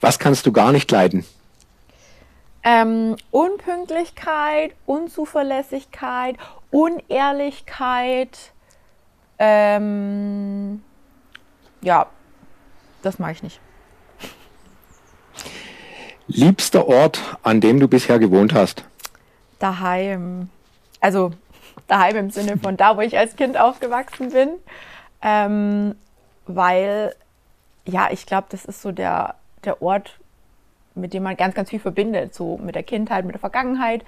Was 0.00 0.18
kannst 0.18 0.46
du 0.46 0.52
gar 0.52 0.72
nicht 0.72 0.90
leiden? 0.90 1.26
Ähm, 2.62 3.16
Unpünktlichkeit, 3.30 4.74
Unzuverlässigkeit, 4.86 6.36
Unehrlichkeit, 6.70 8.52
ähm, 9.38 10.82
ja, 11.84 12.06
das 13.02 13.18
mache 13.18 13.32
ich 13.32 13.42
nicht. 13.42 13.60
Liebster 16.26 16.88
Ort, 16.88 17.20
an 17.42 17.60
dem 17.60 17.78
du 17.78 17.86
bisher 17.86 18.18
gewohnt 18.18 18.54
hast? 18.54 18.84
Daheim. 19.58 20.48
Also 21.00 21.32
daheim 21.86 22.16
im 22.16 22.30
Sinne 22.30 22.56
von 22.56 22.78
da, 22.78 22.96
wo 22.96 23.02
ich 23.02 23.18
als 23.18 23.36
Kind 23.36 23.58
aufgewachsen 23.58 24.30
bin. 24.30 24.50
Ähm, 25.20 25.94
weil, 26.46 27.14
ja, 27.84 28.08
ich 28.10 28.24
glaube, 28.24 28.46
das 28.50 28.64
ist 28.64 28.80
so 28.80 28.90
der, 28.90 29.34
der 29.64 29.82
Ort, 29.82 30.18
mit 30.94 31.12
dem 31.12 31.22
man 31.22 31.36
ganz, 31.36 31.54
ganz 31.54 31.68
viel 31.68 31.80
verbindet. 31.80 32.34
So 32.34 32.56
mit 32.56 32.74
der 32.74 32.82
Kindheit, 32.82 33.26
mit 33.26 33.34
der 33.34 33.40
Vergangenheit. 33.40 34.02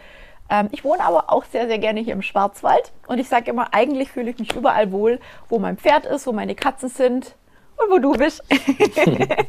Ähm, 0.49 0.69
ich 0.73 0.85
wohne 0.85 1.05
aber 1.05 1.31
auch 1.31 1.45
sehr, 1.45 1.67
sehr 1.67 1.79
gerne 1.79 2.01
hier 2.01 2.15
im 2.15 2.23
Schwarzwald 2.23 2.93
und 3.09 3.19
ich 3.19 3.29
sage 3.29 3.51
immer, 3.51 3.75
eigentlich 3.75 4.11
fühle 4.11 4.31
ich 4.31 4.39
mich 4.39 4.55
überall 4.55 4.93
wohl, 4.93 5.21
wo 5.49 5.59
mein 5.59 5.77
Pferd 5.77 6.07
ist, 6.07 6.27
wo 6.27 6.33
meine 6.33 6.55
Katzen 6.55 6.89
sind 6.89 7.35
und 7.79 7.91
wo 7.91 7.99
du 7.99 8.13
bist. 8.13 8.43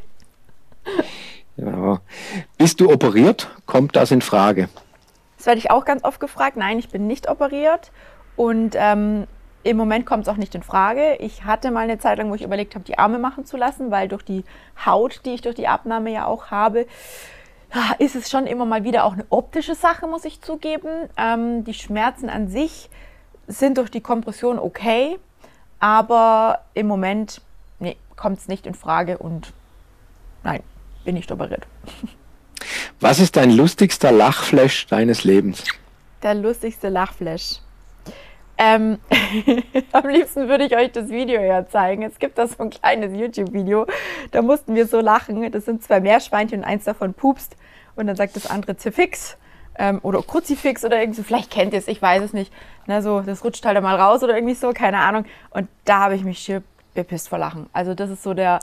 genau. 1.58 2.00
Bist 2.58 2.80
du 2.80 2.92
operiert? 2.92 3.50
Kommt 3.66 3.96
das 3.96 4.12
in 4.12 4.22
Frage? 4.22 4.70
Das 5.38 5.46
werde 5.46 5.60
ich 5.60 5.72
auch 5.72 5.86
ganz 5.86 6.04
oft 6.04 6.20
gefragt. 6.20 6.58
Nein, 6.58 6.80
ich 6.80 6.90
bin 6.90 7.08
nicht 7.08 7.30
operiert. 7.30 7.92
Und 8.36 8.76
ähm, 8.76 9.28
im 9.64 9.78
Moment 9.78 10.06
kommt 10.06 10.24
es 10.24 10.30
auch 10.30 10.38
nicht 10.38 10.56
in 10.56 10.64
Frage. 10.64 11.16
Ich 11.20 11.44
hatte 11.44 11.72
mal 11.72 11.82
eine 11.82 12.00
Zeit 12.00 12.18
lang, 12.18 12.30
wo 12.30 12.36
ich 12.36 12.44
überlegt 12.44 12.76
habe, 12.76 12.86
die 12.86 12.98
Arme 12.98 13.20
machen 13.20 13.46
zu 13.46 13.58
lassen, 13.58 13.92
weil 13.92 14.08
durch 14.08 14.24
die 14.24 14.44
Haut, 14.86 15.22
die 15.26 15.34
ich 15.34 15.42
durch 15.42 15.56
die 15.56 15.68
Abnahme 15.68 16.12
ja 16.12 16.26
auch 16.26 16.52
habe, 16.52 16.86
ist 18.00 18.16
es 18.16 18.30
schon 18.30 18.48
immer 18.48 18.66
mal 18.66 18.84
wieder 18.84 19.04
auch 19.04 19.14
eine 19.14 19.26
optische 19.30 19.76
Sache, 19.76 20.08
muss 20.08 20.26
ich 20.26 20.42
zugeben. 20.42 21.10
Ähm, 21.18 21.64
die 21.64 21.74
Schmerzen 21.74 22.30
an 22.30 22.48
sich 22.48 22.90
sind 23.48 23.78
durch 23.78 23.92
die 23.92 24.02
Kompression 24.02 24.60
okay, 24.60 25.20
aber 25.80 26.60
im 26.74 26.88
Moment 26.88 27.42
kommt 28.18 28.40
es 28.40 28.48
nicht 28.48 28.68
in 28.68 28.74
Frage 28.74 29.18
und 29.18 29.54
nein, 30.44 30.62
bin 31.06 31.16
nicht 31.16 31.32
operiert. 31.32 31.66
Was 33.00 33.20
ist 33.20 33.38
dein 33.38 33.52
lustigster 33.52 34.12
Lachflash 34.12 34.88
deines 34.88 35.24
Lebens? 35.24 35.64
Der 36.24 36.34
lustigste 36.34 36.90
Lachflash. 36.90 37.60
Ähm, 38.58 38.98
am 39.92 40.08
liebsten 40.10 40.50
würde 40.50 40.66
ich 40.66 40.76
euch 40.76 40.92
das 40.92 41.10
Video 41.10 41.40
ja 41.42 41.68
zeigen. 41.68 42.02
Es 42.02 42.18
gibt 42.18 42.40
da 42.40 42.48
so 42.48 42.64
ein 42.64 42.72
kleines 42.72 43.16
YouTube-Video. 43.16 43.86
Da 44.32 44.42
mussten 44.42 44.74
wir 44.74 44.88
so 44.88 45.00
lachen. 45.00 45.52
Das 45.52 45.66
sind 45.66 45.84
zwei 45.84 46.00
Meerschweinchen 46.00 46.60
und 46.60 46.66
eins 46.66 46.86
davon 46.86 47.14
pupst. 47.14 47.56
Und 47.96 48.08
dann 48.08 48.16
sagt 48.16 48.36
das 48.36 48.48
andere 48.48 48.76
Zifix 48.78 49.38
ähm, 49.78 50.00
oder 50.02 50.24
Kruzifix 50.24 50.84
oder 50.84 51.00
irgendwie 51.00 51.18
so. 51.18 51.24
Vielleicht 51.24 51.52
kennt 51.52 51.74
ihr 51.74 51.80
es, 51.80 51.88
ich 51.88 52.02
weiß 52.02 52.24
es 52.24 52.34
nicht. 52.34 52.52
Na, 52.88 53.02
so, 53.02 53.22
das 53.22 53.44
rutscht 53.44 53.66
halt 53.66 53.82
mal 53.82 53.96
raus 53.96 54.24
oder 54.24 54.36
irgendwie 54.36 54.56
so, 54.56 54.72
keine 54.72 55.00
Ahnung. 55.00 55.26
Und 55.52 55.68
da 55.86 56.00
habe 56.00 56.16
ich 56.16 56.24
mich 56.24 56.40
schier 56.40 56.64
bepisst 56.98 57.30
vor 57.30 57.38
Lachen. 57.38 57.70
Also 57.72 57.94
das 57.94 58.10
ist 58.10 58.24
so 58.24 58.34
der 58.34 58.60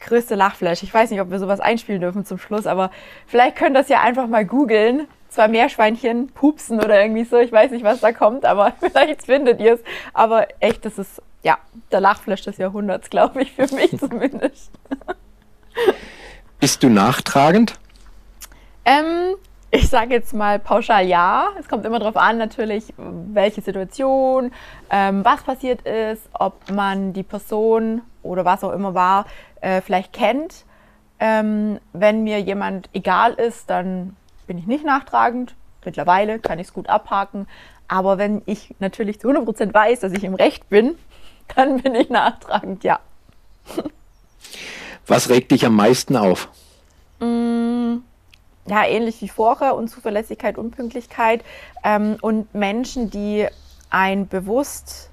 größte 0.00 0.34
Lachflash. 0.34 0.82
Ich 0.82 0.94
weiß 0.94 1.10
nicht, 1.10 1.20
ob 1.20 1.30
wir 1.30 1.38
sowas 1.38 1.60
einspielen 1.60 2.00
dürfen 2.00 2.24
zum 2.24 2.38
Schluss, 2.38 2.66
aber 2.66 2.90
vielleicht 3.26 3.56
könnt 3.56 3.76
ihr 3.76 3.80
das 3.80 3.88
ja 3.88 4.00
einfach 4.00 4.28
mal 4.28 4.46
googeln. 4.46 5.08
Zwei 5.28 5.48
Meerschweinchen 5.48 6.28
pupsen 6.28 6.78
oder 6.78 7.00
irgendwie 7.02 7.24
so. 7.24 7.38
Ich 7.38 7.50
weiß 7.50 7.72
nicht, 7.72 7.84
was 7.84 8.00
da 8.00 8.12
kommt, 8.12 8.44
aber 8.44 8.72
vielleicht 8.80 9.24
findet 9.24 9.60
ihr 9.60 9.74
es. 9.74 9.80
Aber 10.14 10.46
echt, 10.60 10.84
das 10.84 10.96
ist, 10.96 11.20
ja, 11.42 11.58
der 11.90 12.00
Lachflash 12.00 12.42
des 12.42 12.58
Jahrhunderts, 12.58 13.10
glaube 13.10 13.42
ich, 13.42 13.52
für 13.52 13.66
mich 13.74 13.90
zumindest. 13.98 14.70
Bist 16.60 16.82
du 16.82 16.88
nachtragend? 16.88 17.74
Ähm, 18.84 19.34
ich 19.76 19.88
sage 19.88 20.14
jetzt 20.14 20.32
mal 20.32 20.58
pauschal 20.58 21.06
ja. 21.06 21.48
Es 21.60 21.68
kommt 21.68 21.84
immer 21.84 21.98
darauf 21.98 22.16
an, 22.16 22.38
natürlich, 22.38 22.92
welche 22.96 23.60
Situation, 23.60 24.52
ähm, 24.90 25.24
was 25.24 25.42
passiert 25.42 25.82
ist, 25.82 26.22
ob 26.32 26.70
man 26.70 27.12
die 27.12 27.22
Person 27.22 28.02
oder 28.22 28.44
was 28.44 28.64
auch 28.64 28.72
immer 28.72 28.94
war, 28.94 29.26
äh, 29.60 29.80
vielleicht 29.80 30.12
kennt. 30.12 30.64
Ähm, 31.18 31.78
wenn 31.92 32.24
mir 32.24 32.40
jemand 32.40 32.88
egal 32.92 33.34
ist, 33.34 33.70
dann 33.70 34.16
bin 34.46 34.58
ich 34.58 34.66
nicht 34.66 34.84
nachtragend. 34.84 35.54
Mittlerweile 35.84 36.38
kann 36.38 36.58
ich 36.58 36.68
es 36.68 36.72
gut 36.72 36.88
abhaken. 36.88 37.46
Aber 37.88 38.18
wenn 38.18 38.42
ich 38.46 38.74
natürlich 38.80 39.20
zu 39.20 39.28
100% 39.28 39.72
weiß, 39.72 40.00
dass 40.00 40.12
ich 40.12 40.24
im 40.24 40.34
Recht 40.34 40.68
bin, 40.68 40.96
dann 41.54 41.82
bin 41.82 41.94
ich 41.94 42.08
nachtragend, 42.08 42.82
ja. 42.82 42.98
Was 45.06 45.28
regt 45.28 45.52
dich 45.52 45.64
am 45.66 45.76
meisten 45.76 46.16
auf? 46.16 46.48
Ja, 48.68 48.84
ähnlich 48.84 49.22
wie 49.22 49.28
vorher, 49.28 49.76
Unzuverlässigkeit, 49.76 50.58
Unpünktlichkeit 50.58 51.44
ähm, 51.84 52.16
und 52.20 52.52
Menschen, 52.54 53.10
die 53.10 53.46
ein 53.90 54.26
bewusst 54.26 55.10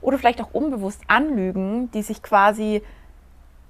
oder 0.00 0.18
vielleicht 0.18 0.42
auch 0.42 0.52
unbewusst 0.52 1.00
anlügen, 1.06 1.90
die 1.92 2.02
sich 2.02 2.22
quasi 2.22 2.82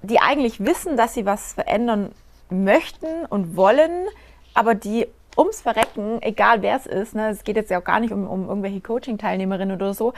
die 0.01 0.19
eigentlich 0.19 0.59
wissen, 0.59 0.97
dass 0.97 1.13
sie 1.13 1.25
was 1.25 1.53
verändern 1.53 2.11
möchten 2.49 3.25
und 3.29 3.55
wollen, 3.55 4.07
aber 4.53 4.75
die 4.75 5.07
ums 5.37 5.61
Verrecken, 5.61 6.21
egal 6.21 6.61
wer 6.61 6.75
es 6.75 6.85
ist, 6.85 7.15
ne, 7.15 7.29
es 7.29 7.43
geht 7.43 7.55
jetzt 7.55 7.71
ja 7.71 7.79
auch 7.79 7.83
gar 7.83 7.99
nicht 7.99 8.13
um, 8.13 8.27
um 8.27 8.47
irgendwelche 8.47 8.81
Coaching-Teilnehmerinnen 8.81 9.75
oder 9.75 9.93
so, 9.93 10.13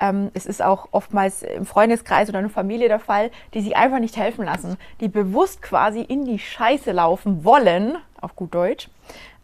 ähm, 0.00 0.30
es 0.34 0.46
ist 0.46 0.62
auch 0.62 0.88
oftmals 0.92 1.42
im 1.42 1.66
Freundeskreis 1.66 2.28
oder 2.28 2.38
in 2.38 2.46
der 2.46 2.54
Familie 2.54 2.88
der 2.88 3.00
Fall, 3.00 3.30
die 3.54 3.60
sich 3.60 3.76
einfach 3.76 3.98
nicht 3.98 4.16
helfen 4.16 4.44
lassen, 4.44 4.76
die 5.00 5.08
bewusst 5.08 5.62
quasi 5.62 6.00
in 6.00 6.24
die 6.24 6.38
Scheiße 6.38 6.92
laufen 6.92 7.44
wollen, 7.44 7.96
auf 8.20 8.36
gut 8.36 8.54
Deutsch, 8.54 8.88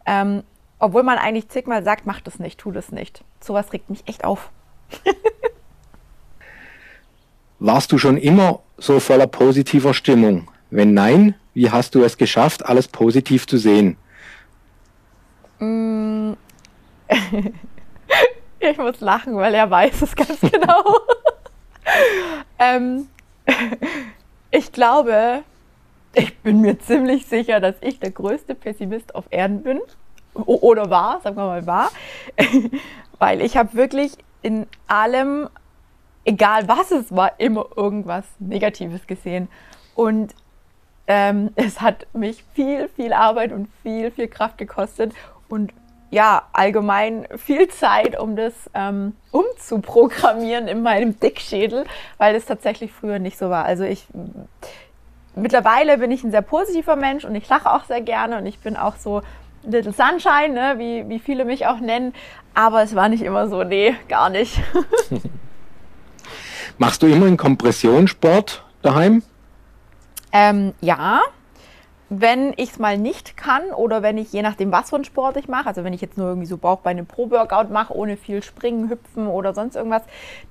ähm, 0.05 0.43
obwohl 0.79 1.03
man 1.03 1.17
eigentlich 1.17 1.49
zigmal 1.49 1.83
sagt, 1.83 2.05
mach 2.05 2.21
das 2.21 2.39
nicht, 2.39 2.59
tu 2.59 2.71
das 2.71 2.91
nicht. 2.91 3.23
Sowas 3.39 3.73
regt 3.73 3.89
mich 3.89 4.07
echt 4.07 4.23
auf. 4.23 4.49
Warst 7.59 7.91
du 7.91 7.97
schon 7.97 8.17
immer 8.17 8.59
so 8.77 8.99
voller 8.99 9.27
positiver 9.27 9.93
Stimmung? 9.93 10.51
Wenn 10.69 10.93
nein, 10.93 11.35
wie 11.53 11.71
hast 11.71 11.95
du 11.95 12.03
es 12.03 12.17
geschafft, 12.17 12.65
alles 12.65 12.89
positiv 12.89 13.47
zu 13.47 13.57
sehen? 13.57 13.97
Mm. 15.59 16.33
ich 18.59 18.77
muss 18.77 18.99
lachen, 18.99 19.35
weil 19.35 19.53
er 19.53 19.69
weiß 19.69 20.01
es 20.01 20.15
ganz 20.15 20.39
genau. 20.51 20.83
ähm, 22.59 23.07
ich 24.51 24.71
glaube, 24.71 25.43
ich 26.13 26.37
bin 26.39 26.61
mir 26.61 26.79
ziemlich 26.79 27.25
sicher, 27.25 27.59
dass 27.59 27.75
ich 27.81 27.99
der 27.99 28.11
größte 28.11 28.55
Pessimist 28.55 29.13
auf 29.15 29.25
Erden 29.29 29.63
bin. 29.63 29.81
O 30.33 30.55
oder 30.61 30.89
war, 30.89 31.21
sagen 31.21 31.37
wir 31.37 31.45
mal 31.45 31.65
war. 31.65 31.91
weil 33.19 33.41
ich 33.41 33.55
habe 33.55 33.73
wirklich 33.73 34.17
in 34.41 34.67
allem 34.87 35.49
egal 36.25 36.67
was 36.67 36.91
es 36.91 37.15
war, 37.15 37.39
immer 37.39 37.67
irgendwas 37.77 38.25
Negatives 38.39 39.07
gesehen. 39.07 39.47
Und 39.93 40.35
ähm, 41.07 41.51
es 41.55 41.79
hat 41.79 42.07
mich 42.13 42.43
viel, 42.53 42.89
viel 42.89 43.13
Arbeit 43.13 43.53
und 43.53 43.69
viel, 43.83 44.11
viel 44.11 44.27
Kraft 44.27 44.57
gekostet 44.57 45.13
und 45.49 45.73
ja, 46.11 46.43
allgemein 46.53 47.27
viel 47.35 47.67
Zeit, 47.67 48.17
um 48.19 48.35
das 48.35 48.53
ähm, 48.73 49.15
umzuprogrammieren 49.31 50.67
in 50.67 50.81
meinem 50.81 51.19
Dickschädel, 51.19 51.85
weil 52.17 52.35
es 52.35 52.45
tatsächlich 52.45 52.91
früher 52.91 53.19
nicht 53.19 53.37
so 53.37 53.49
war. 53.49 53.65
Also 53.65 53.83
ich 53.83 54.07
mittlerweile 55.35 55.97
bin 55.97 56.11
ich 56.11 56.23
ein 56.23 56.31
sehr 56.31 56.41
positiver 56.41 56.95
Mensch 56.95 57.25
und 57.25 57.35
ich 57.35 57.49
lache 57.49 57.69
auch 57.71 57.83
sehr 57.83 58.01
gerne 58.01 58.37
und 58.37 58.45
ich 58.45 58.59
bin 58.59 58.77
auch 58.77 58.95
so 58.95 59.21
Little 59.63 59.93
Sunshine, 59.93 60.53
ne, 60.53 60.75
wie, 60.77 61.09
wie 61.09 61.19
viele 61.19 61.43
mich 61.43 61.67
auch 61.67 61.79
nennen. 61.79 62.13
Aber 62.53 62.83
es 62.83 62.95
war 62.95 63.09
nicht 63.09 63.23
immer 63.23 63.49
so, 63.49 63.63
nee, 63.63 63.95
gar 64.07 64.29
nicht. 64.29 64.61
Machst 66.77 67.03
du 67.03 67.07
immer 67.07 67.25
einen 67.25 67.37
Kompressionssport 67.37 68.63
daheim? 68.81 69.23
Ähm, 70.31 70.73
ja, 70.81 71.21
wenn 72.21 72.53
ich 72.57 72.71
es 72.71 72.79
mal 72.79 72.97
nicht 72.97 73.37
kann 73.37 73.63
oder 73.71 74.01
wenn 74.01 74.17
ich, 74.17 74.31
je 74.31 74.41
nachdem, 74.41 74.71
was 74.71 74.89
für 74.89 74.95
einen 74.95 75.05
Sport 75.05 75.37
ich 75.37 75.47
mache, 75.47 75.67
also 75.67 75.83
wenn 75.83 75.93
ich 75.93 76.01
jetzt 76.01 76.17
nur 76.17 76.27
irgendwie 76.27 76.47
so 76.47 76.57
Bauchbeine 76.57 77.03
Pro-Workout 77.03 77.71
mache, 77.71 77.95
ohne 77.95 78.17
viel 78.17 78.43
Springen, 78.43 78.89
Hüpfen 78.89 79.27
oder 79.27 79.53
sonst 79.53 79.75
irgendwas, 79.75 80.03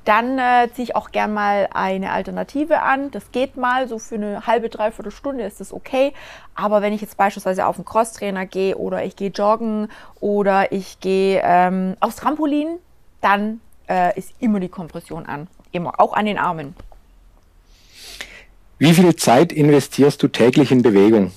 dann 0.04 0.38
äh, 0.38 0.68
ziehe 0.74 0.84
ich 0.84 0.96
auch 0.96 1.10
gern 1.10 1.32
mal 1.32 1.68
eine 1.72 2.12
Alternative 2.12 2.80
an. 2.80 3.10
Das 3.10 3.32
geht 3.32 3.56
mal, 3.56 3.88
so 3.88 3.98
für 3.98 4.16
eine 4.16 4.46
halbe, 4.46 4.68
dreiviertel 4.68 5.12
Stunde 5.12 5.44
ist 5.44 5.60
das 5.60 5.72
okay. 5.72 6.12
Aber 6.54 6.82
wenn 6.82 6.92
ich 6.92 7.00
jetzt 7.00 7.16
beispielsweise 7.16 7.66
auf 7.66 7.76
einen 7.76 7.84
Crosstrainer 7.84 8.46
gehe 8.46 8.76
oder 8.76 9.04
ich 9.04 9.16
gehe 9.16 9.30
joggen 9.30 9.88
oder 10.20 10.72
ich 10.72 11.00
gehe 11.00 11.40
ähm, 11.44 11.96
aufs 12.00 12.16
Trampolin, 12.16 12.78
dann 13.20 13.60
äh, 13.88 14.18
ist 14.18 14.32
immer 14.40 14.60
die 14.60 14.68
Kompression 14.68 15.26
an. 15.26 15.48
Immer, 15.72 15.98
auch 15.98 16.12
an 16.12 16.26
den 16.26 16.38
Armen. 16.38 16.74
Wie 18.78 18.92
viel 18.92 19.14
Zeit 19.16 19.52
investierst 19.52 20.22
du 20.22 20.28
täglich 20.28 20.70
in 20.70 20.82
Bewegung? 20.82 21.32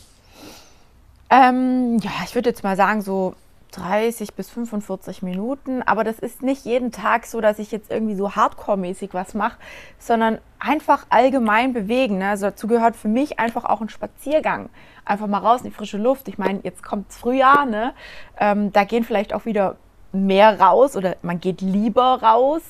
Ähm, 1.29 1.97
ja, 2.01 2.11
ich 2.25 2.35
würde 2.35 2.49
jetzt 2.49 2.63
mal 2.63 2.75
sagen, 2.75 3.01
so 3.01 3.35
30 3.71 4.33
bis 4.33 4.49
45 4.49 5.21
Minuten. 5.21 5.81
Aber 5.83 6.03
das 6.03 6.19
ist 6.19 6.41
nicht 6.41 6.65
jeden 6.65 6.91
Tag 6.91 7.25
so, 7.25 7.41
dass 7.41 7.59
ich 7.59 7.71
jetzt 7.71 7.91
irgendwie 7.91 8.15
so 8.15 8.35
hardcore-mäßig 8.35 9.13
was 9.13 9.33
mache, 9.33 9.57
sondern 9.99 10.39
einfach 10.59 11.05
allgemein 11.09 11.73
bewegen. 11.73 12.19
Ne? 12.19 12.29
Also 12.29 12.47
dazu 12.47 12.67
gehört 12.67 12.95
für 12.95 13.07
mich 13.07 13.39
einfach 13.39 13.65
auch 13.65 13.81
ein 13.81 13.89
Spaziergang. 13.89 14.69
Einfach 15.05 15.27
mal 15.27 15.39
raus 15.39 15.61
in 15.61 15.69
die 15.69 15.75
frische 15.75 15.97
Luft. 15.97 16.27
Ich 16.27 16.37
meine, 16.37 16.59
jetzt 16.63 16.83
kommt 16.83 17.13
Frühjahr, 17.13 17.65
ne? 17.65 17.93
Ähm, 18.39 18.73
da 18.73 18.83
gehen 18.83 19.03
vielleicht 19.03 19.33
auch 19.33 19.45
wieder 19.45 19.77
mehr 20.11 20.59
raus 20.59 20.95
oder 20.97 21.15
man 21.21 21.39
geht 21.39 21.61
lieber 21.61 22.21
raus. 22.21 22.61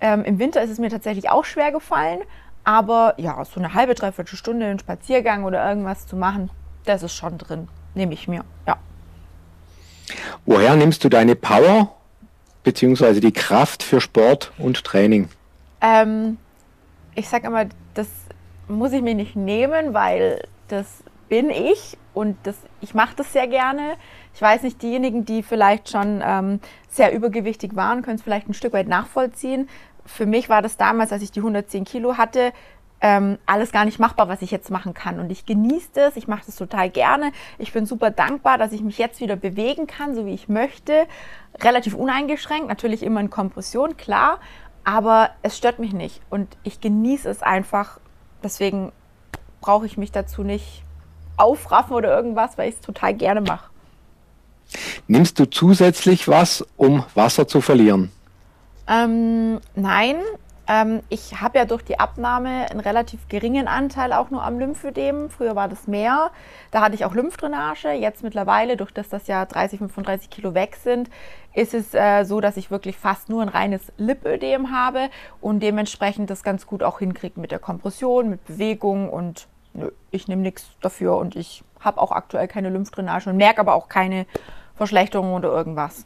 Ähm, 0.00 0.24
Im 0.24 0.38
Winter 0.38 0.62
ist 0.62 0.70
es 0.70 0.78
mir 0.78 0.90
tatsächlich 0.90 1.30
auch 1.30 1.44
schwer 1.44 1.72
gefallen. 1.72 2.20
Aber 2.62 3.14
ja, 3.16 3.42
so 3.44 3.58
eine 3.58 3.74
halbe, 3.74 3.94
dreiviertel 3.94 4.36
Stunde 4.36 4.66
einen 4.66 4.78
Spaziergang 4.78 5.44
oder 5.44 5.66
irgendwas 5.66 6.06
zu 6.06 6.16
machen, 6.16 6.50
das 6.84 7.02
ist 7.02 7.14
schon 7.14 7.38
drin. 7.38 7.68
Nehme 8.00 8.14
ich 8.14 8.26
mir, 8.28 8.46
ja. 8.66 8.78
Woher 10.46 10.74
nimmst 10.74 11.04
du 11.04 11.10
deine 11.10 11.36
Power 11.36 11.94
bzw. 12.62 13.20
die 13.20 13.30
Kraft 13.30 13.82
für 13.82 14.00
Sport 14.00 14.52
und 14.56 14.82
Training? 14.84 15.28
Ähm, 15.82 16.38
ich 17.14 17.28
sage 17.28 17.48
immer, 17.48 17.66
das 17.92 18.08
muss 18.68 18.92
ich 18.92 19.02
mir 19.02 19.14
nicht 19.14 19.36
nehmen, 19.36 19.92
weil 19.92 20.42
das 20.68 20.86
bin 21.28 21.50
ich 21.50 21.98
und 22.14 22.38
das, 22.44 22.56
ich 22.80 22.94
mache 22.94 23.16
das 23.16 23.34
sehr 23.34 23.46
gerne. 23.46 23.96
Ich 24.34 24.40
weiß 24.40 24.62
nicht, 24.62 24.80
diejenigen, 24.80 25.26
die 25.26 25.42
vielleicht 25.42 25.90
schon 25.90 26.22
ähm, 26.24 26.60
sehr 26.88 27.12
übergewichtig 27.12 27.76
waren, 27.76 28.00
können 28.00 28.16
es 28.16 28.22
vielleicht 28.22 28.48
ein 28.48 28.54
Stück 28.54 28.72
weit 28.72 28.88
nachvollziehen. 28.88 29.68
Für 30.06 30.24
mich 30.24 30.48
war 30.48 30.62
das 30.62 30.78
damals, 30.78 31.12
als 31.12 31.20
ich 31.20 31.32
die 31.32 31.40
110 31.40 31.84
Kilo 31.84 32.16
hatte, 32.16 32.54
ähm, 33.00 33.38
alles 33.46 33.72
gar 33.72 33.84
nicht 33.84 33.98
machbar, 33.98 34.28
was 34.28 34.42
ich 34.42 34.50
jetzt 34.50 34.70
machen 34.70 34.94
kann. 34.94 35.20
Und 35.20 35.30
ich 35.30 35.46
genieße 35.46 35.88
das, 35.94 36.16
ich 36.16 36.28
mache 36.28 36.42
das 36.46 36.56
total 36.56 36.90
gerne. 36.90 37.32
Ich 37.58 37.72
bin 37.72 37.86
super 37.86 38.10
dankbar, 38.10 38.58
dass 38.58 38.72
ich 38.72 38.82
mich 38.82 38.98
jetzt 38.98 39.20
wieder 39.20 39.36
bewegen 39.36 39.86
kann, 39.86 40.14
so 40.14 40.26
wie 40.26 40.34
ich 40.34 40.48
möchte. 40.48 41.06
Relativ 41.60 41.94
uneingeschränkt, 41.94 42.68
natürlich 42.68 43.02
immer 43.02 43.20
in 43.20 43.30
Kompression, 43.30 43.96
klar. 43.96 44.38
Aber 44.84 45.30
es 45.42 45.56
stört 45.56 45.78
mich 45.78 45.92
nicht 45.92 46.20
und 46.30 46.56
ich 46.62 46.80
genieße 46.80 47.28
es 47.28 47.42
einfach. 47.42 48.00
Deswegen 48.42 48.92
brauche 49.60 49.86
ich 49.86 49.96
mich 49.96 50.12
dazu 50.12 50.42
nicht 50.42 50.82
aufraffen 51.36 51.94
oder 51.94 52.14
irgendwas, 52.14 52.58
weil 52.58 52.68
ich 52.68 52.76
es 52.76 52.80
total 52.80 53.14
gerne 53.14 53.40
mache. 53.40 53.70
Nimmst 55.08 55.38
du 55.38 55.46
zusätzlich 55.46 56.28
was, 56.28 56.64
um 56.76 57.04
Wasser 57.14 57.48
zu 57.48 57.60
verlieren? 57.60 58.12
Ähm, 58.86 59.60
nein, 59.74 60.16
ähm, 60.70 61.02
ich 61.08 61.40
habe 61.40 61.58
ja 61.58 61.64
durch 61.64 61.82
die 61.82 61.98
Abnahme 61.98 62.70
einen 62.70 62.78
relativ 62.78 63.28
geringen 63.28 63.66
Anteil 63.66 64.12
auch 64.12 64.30
nur 64.30 64.44
am 64.44 64.60
Lymphödem. 64.60 65.28
Früher 65.28 65.56
war 65.56 65.66
das 65.66 65.88
mehr. 65.88 66.30
Da 66.70 66.80
hatte 66.80 66.94
ich 66.94 67.04
auch 67.04 67.12
Lymphdrainage. 67.12 67.90
Jetzt 67.90 68.22
mittlerweile, 68.22 68.76
durch 68.76 68.92
das 68.92 69.08
das 69.08 69.26
ja 69.26 69.44
30, 69.44 69.80
35 69.80 70.30
Kilo 70.30 70.54
weg 70.54 70.76
sind, 70.80 71.10
ist 71.54 71.74
es 71.74 71.92
äh, 71.92 72.22
so, 72.22 72.40
dass 72.40 72.56
ich 72.56 72.70
wirklich 72.70 72.96
fast 72.96 73.28
nur 73.28 73.42
ein 73.42 73.48
reines 73.48 73.92
Lipödem 73.96 74.70
habe 74.70 75.10
und 75.40 75.60
dementsprechend 75.60 76.30
das 76.30 76.44
ganz 76.44 76.68
gut 76.68 76.84
auch 76.84 77.00
hinkriege 77.00 77.40
mit 77.40 77.50
der 77.50 77.58
Kompression, 77.58 78.30
mit 78.30 78.44
Bewegung 78.46 79.10
und 79.10 79.48
nö, 79.72 79.90
ich 80.12 80.28
nehme 80.28 80.42
nichts 80.42 80.68
dafür 80.82 81.16
und 81.16 81.34
ich 81.34 81.64
habe 81.80 82.00
auch 82.00 82.12
aktuell 82.12 82.46
keine 82.46 82.70
Lymphdrainage 82.70 83.28
und 83.28 83.36
merke 83.36 83.60
aber 83.60 83.74
auch 83.74 83.88
keine 83.88 84.26
Verschlechterung 84.76 85.34
oder 85.34 85.48
irgendwas. 85.48 86.04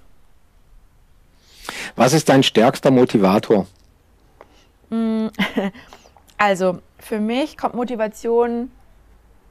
Was 1.97 2.15
ist 2.15 2.31
dein 2.31 2.43
stärkster 2.43 2.91
Motivator? 2.91 3.67
Mm, 4.95 5.29
also 6.39 6.79
für 6.99 7.21
mich 7.21 7.57
kommt 7.57 7.75
Motivation 7.75 8.71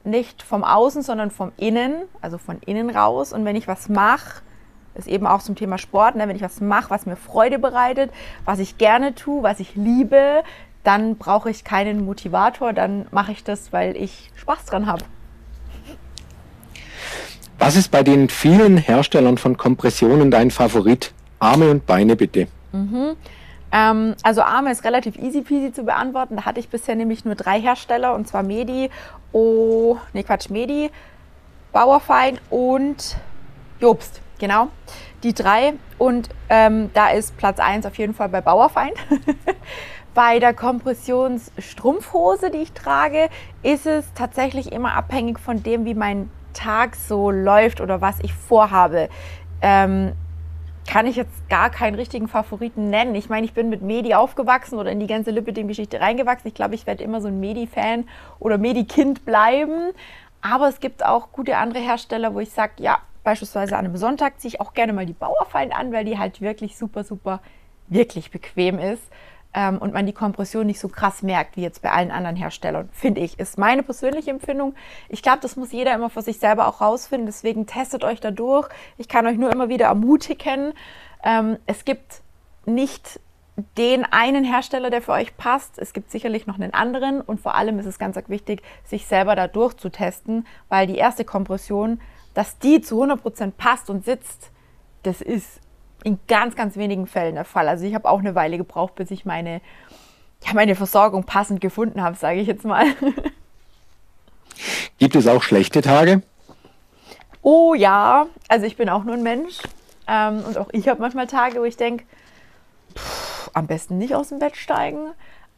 nicht 0.04 0.42
vom 0.42 0.64
Außen, 0.64 1.02
sondern 1.02 1.30
vom 1.30 1.52
Innen, 1.56 1.94
also 2.20 2.38
von 2.38 2.58
innen 2.60 2.90
raus. 2.90 3.32
Und 3.32 3.44
wenn 3.44 3.56
ich 3.56 3.68
was 3.68 3.88
mache, 3.88 4.42
ist 4.94 5.08
eben 5.08 5.26
auch 5.26 5.42
zum 5.42 5.56
Thema 5.56 5.78
Sport, 5.78 6.16
ne? 6.16 6.28
wenn 6.28 6.36
ich 6.36 6.42
was 6.42 6.60
mache, 6.60 6.90
was 6.90 7.06
mir 7.06 7.16
Freude 7.16 7.58
bereitet, 7.58 8.10
was 8.44 8.58
ich 8.58 8.78
gerne 8.78 9.14
tue, 9.14 9.42
was 9.42 9.60
ich 9.60 9.74
liebe, 9.74 10.42
dann 10.84 11.16
brauche 11.16 11.50
ich 11.50 11.64
keinen 11.64 12.04
Motivator, 12.04 12.72
dann 12.72 13.06
mache 13.10 13.32
ich 13.32 13.42
das, 13.42 13.72
weil 13.72 13.96
ich 13.96 14.30
Spaß 14.36 14.66
dran 14.66 14.86
habe. 14.86 15.04
Was 17.58 17.76
ist 17.76 17.90
bei 17.90 18.02
den 18.02 18.28
vielen 18.28 18.76
Herstellern 18.76 19.38
von 19.38 19.56
Kompressionen 19.56 20.30
dein 20.30 20.50
Favorit? 20.50 21.14
Arme 21.38 21.70
und 21.70 21.86
Beine 21.86 22.14
bitte. 22.14 22.46
Mhm. 22.72 23.16
Ähm, 23.74 24.14
also 24.22 24.42
Arme 24.42 24.70
ist 24.70 24.84
relativ 24.84 25.18
easy 25.18 25.42
peasy 25.42 25.72
zu 25.72 25.82
beantworten. 25.82 26.36
Da 26.36 26.44
hatte 26.44 26.60
ich 26.60 26.68
bisher 26.68 26.94
nämlich 26.94 27.24
nur 27.24 27.34
drei 27.34 27.60
Hersteller 27.60 28.14
und 28.14 28.28
zwar 28.28 28.44
Medi, 28.44 28.88
oh, 29.32 29.96
nee 30.12 30.22
Quatsch, 30.22 30.48
Medi, 30.48 30.90
Bauerfeind 31.72 32.40
und 32.50 33.16
Jobst. 33.80 34.20
Genau, 34.38 34.68
die 35.24 35.34
drei. 35.34 35.74
Und 35.98 36.28
ähm, 36.48 36.90
da 36.94 37.08
ist 37.08 37.36
Platz 37.36 37.58
1 37.58 37.84
auf 37.84 37.98
jeden 37.98 38.14
Fall 38.14 38.28
bei 38.28 38.40
Bauerfeind. 38.40 38.94
bei 40.14 40.38
der 40.38 40.54
Kompressionsstrumpfhose, 40.54 42.52
die 42.52 42.58
ich 42.58 42.72
trage, 42.72 43.28
ist 43.64 43.86
es 43.86 44.06
tatsächlich 44.14 44.70
immer 44.70 44.94
abhängig 44.94 45.40
von 45.40 45.64
dem, 45.64 45.84
wie 45.84 45.94
mein 45.94 46.30
Tag 46.52 46.94
so 46.94 47.32
läuft 47.32 47.80
oder 47.80 48.00
was 48.00 48.20
ich 48.20 48.32
vorhabe. 48.32 49.08
Ähm, 49.60 50.12
kann 50.86 51.06
ich 51.06 51.16
jetzt 51.16 51.48
gar 51.48 51.70
keinen 51.70 51.94
richtigen 51.94 52.28
Favoriten 52.28 52.90
nennen. 52.90 53.14
Ich 53.14 53.28
meine, 53.28 53.46
ich 53.46 53.54
bin 53.54 53.68
mit 53.68 53.82
Medi 53.82 54.14
aufgewachsen 54.14 54.78
oder 54.78 54.90
in 54.90 55.00
die 55.00 55.06
ganze 55.06 55.30
Lipidem-Geschichte 55.30 56.00
reingewachsen. 56.00 56.48
Ich 56.48 56.54
glaube, 56.54 56.74
ich 56.74 56.86
werde 56.86 57.02
immer 57.02 57.20
so 57.20 57.28
ein 57.28 57.40
Medi-Fan 57.40 58.08
oder 58.38 58.58
Medi-Kind 58.58 59.24
bleiben. 59.24 59.92
Aber 60.40 60.68
es 60.68 60.80
gibt 60.80 61.04
auch 61.04 61.32
gute 61.32 61.56
andere 61.56 61.82
Hersteller, 61.82 62.34
wo 62.34 62.40
ich 62.40 62.50
sage, 62.50 62.74
ja, 62.78 62.98
beispielsweise 63.22 63.76
an 63.76 63.86
einem 63.86 63.96
Sonntag 63.96 64.40
ziehe 64.40 64.50
ich 64.54 64.60
auch 64.60 64.74
gerne 64.74 64.92
mal 64.92 65.06
die 65.06 65.14
Bauerfeind 65.14 65.74
an, 65.74 65.92
weil 65.92 66.04
die 66.04 66.18
halt 66.18 66.42
wirklich 66.42 66.76
super, 66.76 67.02
super, 67.02 67.40
wirklich 67.88 68.30
bequem 68.30 68.78
ist 68.78 69.02
ähm, 69.54 69.78
und 69.78 69.94
man 69.94 70.06
die 70.06 70.12
Kompression 70.12 70.66
nicht 70.66 70.80
so 70.80 70.88
krass 70.88 71.22
merkt 71.22 71.56
wie 71.56 71.62
jetzt 71.62 71.80
bei 71.82 71.90
allen 71.90 72.10
anderen 72.10 72.36
Herstellern, 72.36 72.88
finde 72.92 73.20
ich. 73.20 73.38
Ist 73.38 73.56
meine 73.56 73.82
persönliche 73.82 74.30
Empfindung. 74.30 74.74
Ich 75.08 75.22
glaube, 75.22 75.38
das 75.40 75.56
muss 75.56 75.72
jeder 75.72 75.94
immer 75.94 76.10
für 76.10 76.22
sich 76.22 76.38
selber 76.38 76.66
auch 76.66 76.80
rausfinden. 76.80 77.26
Deswegen 77.26 77.66
testet 77.66 78.04
euch 78.04 78.20
da 78.20 78.30
durch. 78.30 78.68
Ich 78.98 79.08
kann 79.08 79.26
euch 79.26 79.38
nur 79.38 79.52
immer 79.52 79.68
wieder 79.68 79.86
ermutigen. 79.86 80.72
Ähm, 81.22 81.58
es 81.66 81.84
gibt 81.84 82.22
nicht 82.66 83.20
den 83.78 84.04
einen 84.04 84.44
Hersteller, 84.44 84.90
der 84.90 85.00
für 85.00 85.12
euch 85.12 85.36
passt. 85.36 85.78
Es 85.78 85.92
gibt 85.92 86.10
sicherlich 86.10 86.46
noch 86.46 86.56
einen 86.56 86.74
anderen 86.74 87.20
und 87.20 87.40
vor 87.40 87.54
allem 87.54 87.78
ist 87.78 87.86
es 87.86 87.98
ganz 88.00 88.16
wichtig, 88.26 88.62
sich 88.82 89.06
selber 89.06 89.36
da 89.36 89.46
durchzutesten, 89.46 90.46
weil 90.68 90.88
die 90.88 90.96
erste 90.96 91.24
Kompression, 91.24 92.00
dass 92.34 92.58
die 92.58 92.80
zu 92.80 93.00
100% 93.00 93.52
passt 93.52 93.90
und 93.90 94.04
sitzt, 94.04 94.50
das 95.04 95.20
ist 95.20 95.60
in 96.04 96.18
ganz, 96.28 96.54
ganz 96.54 96.76
wenigen 96.76 97.06
Fällen 97.06 97.34
der 97.34 97.44
Fall. 97.44 97.68
Also 97.68 97.84
ich 97.84 97.94
habe 97.94 98.08
auch 98.08 98.20
eine 98.20 98.34
Weile 98.34 98.58
gebraucht, 98.58 98.94
bis 98.94 99.10
ich 99.10 99.24
meine, 99.24 99.60
ja, 100.44 100.54
meine 100.54 100.76
Versorgung 100.76 101.24
passend 101.24 101.60
gefunden 101.60 102.02
habe, 102.02 102.16
sage 102.16 102.40
ich 102.40 102.46
jetzt 102.46 102.64
mal. 102.64 102.86
Gibt 104.98 105.16
es 105.16 105.26
auch 105.26 105.42
schlechte 105.42 105.80
Tage? 105.80 106.22
Oh 107.42 107.74
ja, 107.74 108.26
also 108.48 108.66
ich 108.66 108.76
bin 108.76 108.88
auch 108.88 109.04
nur 109.04 109.14
ein 109.14 109.22
Mensch. 109.22 109.58
Ähm, 110.06 110.44
und 110.46 110.58
auch 110.58 110.68
ich 110.72 110.88
habe 110.88 111.00
manchmal 111.00 111.26
Tage, 111.26 111.58
wo 111.58 111.64
ich 111.64 111.76
denke, 111.76 112.04
am 113.54 113.66
besten 113.66 113.98
nicht 113.98 114.14
aus 114.14 114.28
dem 114.28 114.38
Bett 114.38 114.56
steigen. 114.56 115.12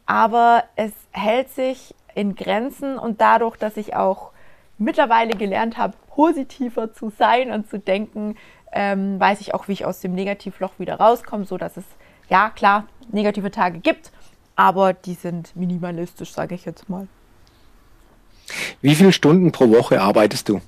Aber 0.05 0.63
es 0.77 0.93
hält 1.11 1.49
sich 1.49 1.93
in 2.15 2.35
Grenzen 2.35 2.97
und 2.97 3.19
dadurch, 3.19 3.57
dass 3.57 3.75
ich 3.75 3.95
auch 3.95 4.31
mittlerweile 4.77 5.35
gelernt 5.35 5.77
habe, 5.77 5.93
positiver 6.09 6.93
zu 6.93 7.09
sein 7.09 7.51
und 7.51 7.69
zu 7.69 7.77
denken, 7.77 8.37
ähm, 8.77 9.19
weiß 9.19 9.41
ich 9.41 9.55
auch, 9.55 9.67
wie 9.67 9.71
ich 9.73 9.85
aus 9.85 10.01
dem 10.01 10.13
Negativloch 10.13 10.73
wieder 10.77 10.99
rauskomme, 10.99 11.45
so 11.45 11.57
dass 11.57 11.77
es, 11.77 11.83
ja 12.29 12.51
klar, 12.51 12.85
negative 13.11 13.49
Tage 13.49 13.79
gibt, 13.79 14.11
aber 14.55 14.93
die 14.93 15.15
sind 15.15 15.55
minimalistisch, 15.55 16.31
sage 16.31 16.53
ich 16.53 16.65
jetzt 16.65 16.87
mal. 16.87 17.07
Wie 18.81 18.93
viele 18.93 19.11
Stunden 19.11 19.51
pro 19.51 19.69
Woche 19.71 19.99
arbeitest 19.99 20.49
du? 20.49 20.61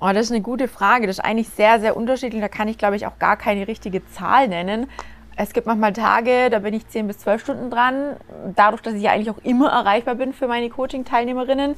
Oh, 0.00 0.10
das 0.12 0.26
ist 0.26 0.32
eine 0.32 0.40
gute 0.40 0.66
Frage. 0.66 1.06
Das 1.06 1.18
ist 1.18 1.24
eigentlich 1.24 1.48
sehr, 1.48 1.78
sehr 1.78 1.96
unterschiedlich. 1.96 2.42
Da 2.42 2.48
kann 2.48 2.66
ich, 2.66 2.76
glaube 2.76 2.96
ich, 2.96 3.06
auch 3.06 3.20
gar 3.20 3.36
keine 3.36 3.68
richtige 3.68 4.04
Zahl 4.08 4.48
nennen. 4.48 4.88
Es 5.36 5.52
gibt 5.52 5.66
manchmal 5.66 5.92
Tage, 5.92 6.50
da 6.50 6.58
bin 6.58 6.74
ich 6.74 6.88
10 6.88 7.06
bis 7.06 7.18
12 7.18 7.40
Stunden 7.40 7.70
dran. 7.70 8.16
Dadurch, 8.56 8.82
dass 8.82 8.94
ich 8.94 9.02
ja 9.02 9.12
eigentlich 9.12 9.30
auch 9.30 9.42
immer 9.44 9.70
erreichbar 9.70 10.16
bin 10.16 10.32
für 10.32 10.48
meine 10.48 10.68
Coaching-Teilnehmerinnen, 10.70 11.76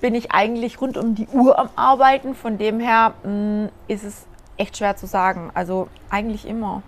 bin 0.00 0.14
ich 0.16 0.32
eigentlich 0.32 0.80
rund 0.80 0.98
um 0.98 1.14
die 1.14 1.28
Uhr 1.28 1.58
am 1.58 1.70
Arbeiten. 1.76 2.34
Von 2.34 2.58
dem 2.58 2.80
her 2.80 3.14
mh, 3.22 3.30
mm, 3.30 3.68
ist 3.86 4.04
es 4.04 4.26
echt 4.60 4.76
schwer 4.76 4.96
zu 4.96 5.06
sagen. 5.06 5.50
Also 5.54 5.88
eigentlich 6.10 6.46
immer. 6.46 6.82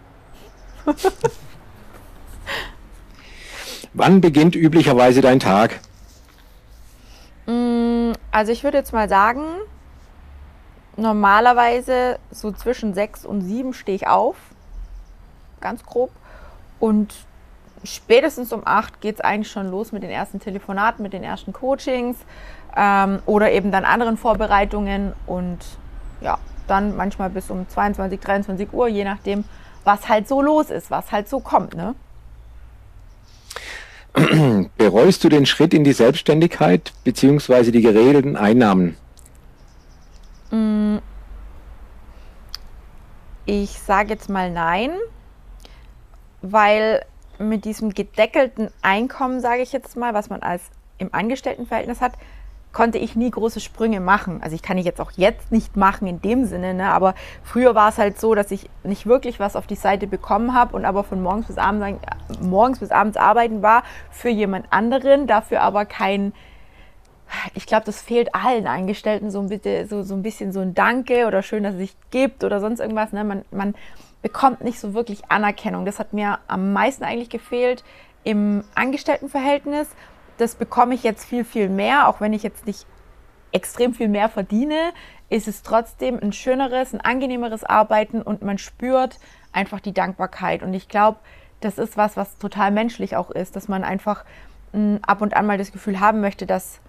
Wann 3.94 4.20
beginnt 4.20 4.54
üblicherweise 4.54 5.20
dein 5.20 5.40
Tag? 5.40 5.80
Mm, 7.46 8.12
also 8.30 8.52
ich 8.52 8.62
würde 8.64 8.78
jetzt 8.78 8.92
mal 8.92 9.08
sagen, 9.08 9.44
normalerweise 10.96 12.18
so 12.30 12.52
zwischen 12.52 12.94
sechs 12.94 13.24
und 13.24 13.42
sieben 13.42 13.74
stehe 13.74 13.96
ich 13.96 14.06
auf. 14.06 14.37
Ganz 15.61 15.85
grob. 15.85 16.11
Und 16.78 17.14
spätestens 17.85 18.52
um 18.52 18.62
acht 18.64 19.00
geht 19.00 19.16
es 19.16 19.20
eigentlich 19.20 19.50
schon 19.50 19.68
los 19.70 19.92
mit 19.92 20.02
den 20.02 20.11
ersten 20.11 20.40
Telefonaten, 20.40 21.02
mit 21.02 21.12
den 21.12 21.24
ersten 21.24 21.52
Coachings 21.52 22.16
ähm, 22.76 23.20
oder 23.26 23.52
eben 23.52 23.70
dann 23.70 23.85
anderen 23.85 24.16
Vorbereitungen. 24.16 25.12
Und 25.26 25.58
ja, 26.20 26.38
dann 26.66 26.96
manchmal 26.96 27.31
bis 27.31 27.51
um 27.51 27.68
22, 27.68 28.20
23 28.20 28.72
Uhr, 28.72 28.88
je 28.88 29.05
nachdem, 29.05 29.44
was 29.85 30.09
halt 30.09 30.29
so 30.29 30.42
los 30.42 30.70
ist, 30.70 30.90
was 30.90 31.12
halt 31.12 31.29
so 31.29 31.40
kommt. 31.40 31.75
Ne? 31.75 31.94
Bereust 34.77 35.25
du 35.25 35.29
den 35.29 35.46
Schritt 35.46 35.75
in 35.75 35.85
die 35.85 35.92
Selbstständigkeit 35.92 36.92
bzw. 37.05 37.70
die 37.70 37.81
geregelten 37.81 38.37
Einnahmen? 38.37 38.96
Mm. 40.51 40.98
Ich 43.44 43.70
sage 43.70 44.11
jetzt 44.11 44.29
mal 44.29 44.51
nein, 44.51 44.90
weil 46.42 47.05
mit 47.38 47.64
diesem 47.64 47.92
gedeckelten 47.92 48.70
Einkommen, 48.83 49.40
sage 49.40 49.62
ich 49.62 49.72
jetzt 49.72 49.96
mal, 49.96 50.14
was 50.14 50.31
man 50.31 50.42
als 50.42 50.62
im 50.98 51.12
Angestelltenverhältnis 51.12 52.01
hat, 52.01 52.12
konnte 52.72 52.98
ich 52.98 53.16
nie 53.16 53.30
große 53.30 53.61
Sprünge 53.61 54.00
machen. 54.00 54.42
Also 54.42 54.54
ich 54.54 54.62
kann 54.62 54.78
ich 54.78 54.85
jetzt 54.85 55.00
auch 55.00 55.12
jetzt 55.12 55.52
nicht 55.52 55.76
machen 55.76 56.06
in 56.06 56.22
dem 56.22 56.44
Sinne, 56.44 56.74
ne? 56.74 56.90
aber 56.90 57.14
früher 57.42 57.74
war 57.74 57.90
es 57.90 57.98
halt 57.98 58.18
so, 58.18 58.35
dass 58.35 58.50
ich 58.50 58.68
nicht 58.82 59.06
wirklich 59.06 59.40
was 59.40 59.56
auf 59.56 59.66
die 59.66 59.74
Seite 59.74 60.06
bekommen 60.06 60.54
habe 60.54 60.74
und 60.74 60.85
aber 60.85 61.04
von 61.04 61.22
morgens 61.22 61.46
bis 61.46 61.58
abends, 61.58 62.00
morgens 62.40 62.78
bis 62.78 62.90
abends 62.90 63.16
arbeiten 63.16 63.62
war 63.62 63.82
für 64.11 64.30
jemand 64.30 64.66
anderen, 64.70 65.26
dafür 65.26 65.61
aber 65.61 65.85
kein, 65.85 66.32
ich 67.54 67.66
glaube, 67.66 67.85
das 67.85 68.00
fehlt 68.00 68.35
allen 68.35 68.66
Angestellten 68.66 69.30
so 69.30 69.40
ein, 69.40 69.48
bisschen, 69.48 69.88
so, 69.88 70.02
so 70.02 70.14
ein 70.14 70.22
bisschen 70.22 70.52
so 70.52 70.61
ein 70.61 70.74
Danke 70.74 71.26
oder 71.26 71.42
schön, 71.42 71.62
dass 71.62 71.74
es 71.74 71.80
sich 71.80 71.96
gibt 72.11 72.44
oder 72.44 72.61
sonst 72.61 72.80
irgendwas. 72.80 73.12
Ne? 73.12 73.24
Man, 73.24 73.44
man 73.50 73.74
bekommt 74.22 74.62
nicht 74.62 74.80
so 74.80 74.94
wirklich 74.94 75.30
Anerkennung. 75.30 75.85
Das 75.85 75.98
hat 75.98 76.12
mir 76.12 76.38
am 76.46 76.72
meisten 76.72 77.04
eigentlich 77.04 77.30
gefehlt 77.30 77.85
im 78.24 78.62
Angestelltenverhältnis 78.74 79.88
das 80.38 80.54
bekomme 80.54 80.94
ich 80.94 81.02
jetzt 81.02 81.24
viel, 81.24 81.44
viel 81.44 81.68
mehr, 81.68 82.08
auch 82.08 82.20
wenn 82.20 82.32
ich 82.32 82.42
jetzt 82.42 82.66
nicht 82.66 82.86
extrem 83.52 83.94
viel 83.94 84.08
mehr 84.08 84.28
verdiene, 84.28 84.92
ist 85.28 85.48
es 85.48 85.62
trotzdem 85.62 86.18
ein 86.20 86.32
schöneres, 86.32 86.92
ein 86.92 87.00
angenehmeres 87.00 87.64
Arbeiten 87.64 88.22
und 88.22 88.42
man 88.42 88.58
spürt 88.58 89.18
einfach 89.52 89.80
die 89.80 89.92
Dankbarkeit. 89.92 90.62
Und 90.62 90.74
ich 90.74 90.88
glaube, 90.88 91.18
das 91.60 91.78
ist 91.78 91.96
was, 91.96 92.16
was 92.16 92.38
total 92.38 92.70
menschlich 92.70 93.16
auch 93.16 93.30
ist, 93.30 93.56
dass 93.56 93.68
man 93.68 93.84
einfach 93.84 94.24
mh, 94.72 95.00
ab 95.02 95.20
und 95.20 95.34
an 95.34 95.46
mal 95.46 95.58
das 95.58 95.72
Gefühl 95.72 96.00
haben 96.00 96.20
möchte, 96.20 96.46
dass, 96.46 96.80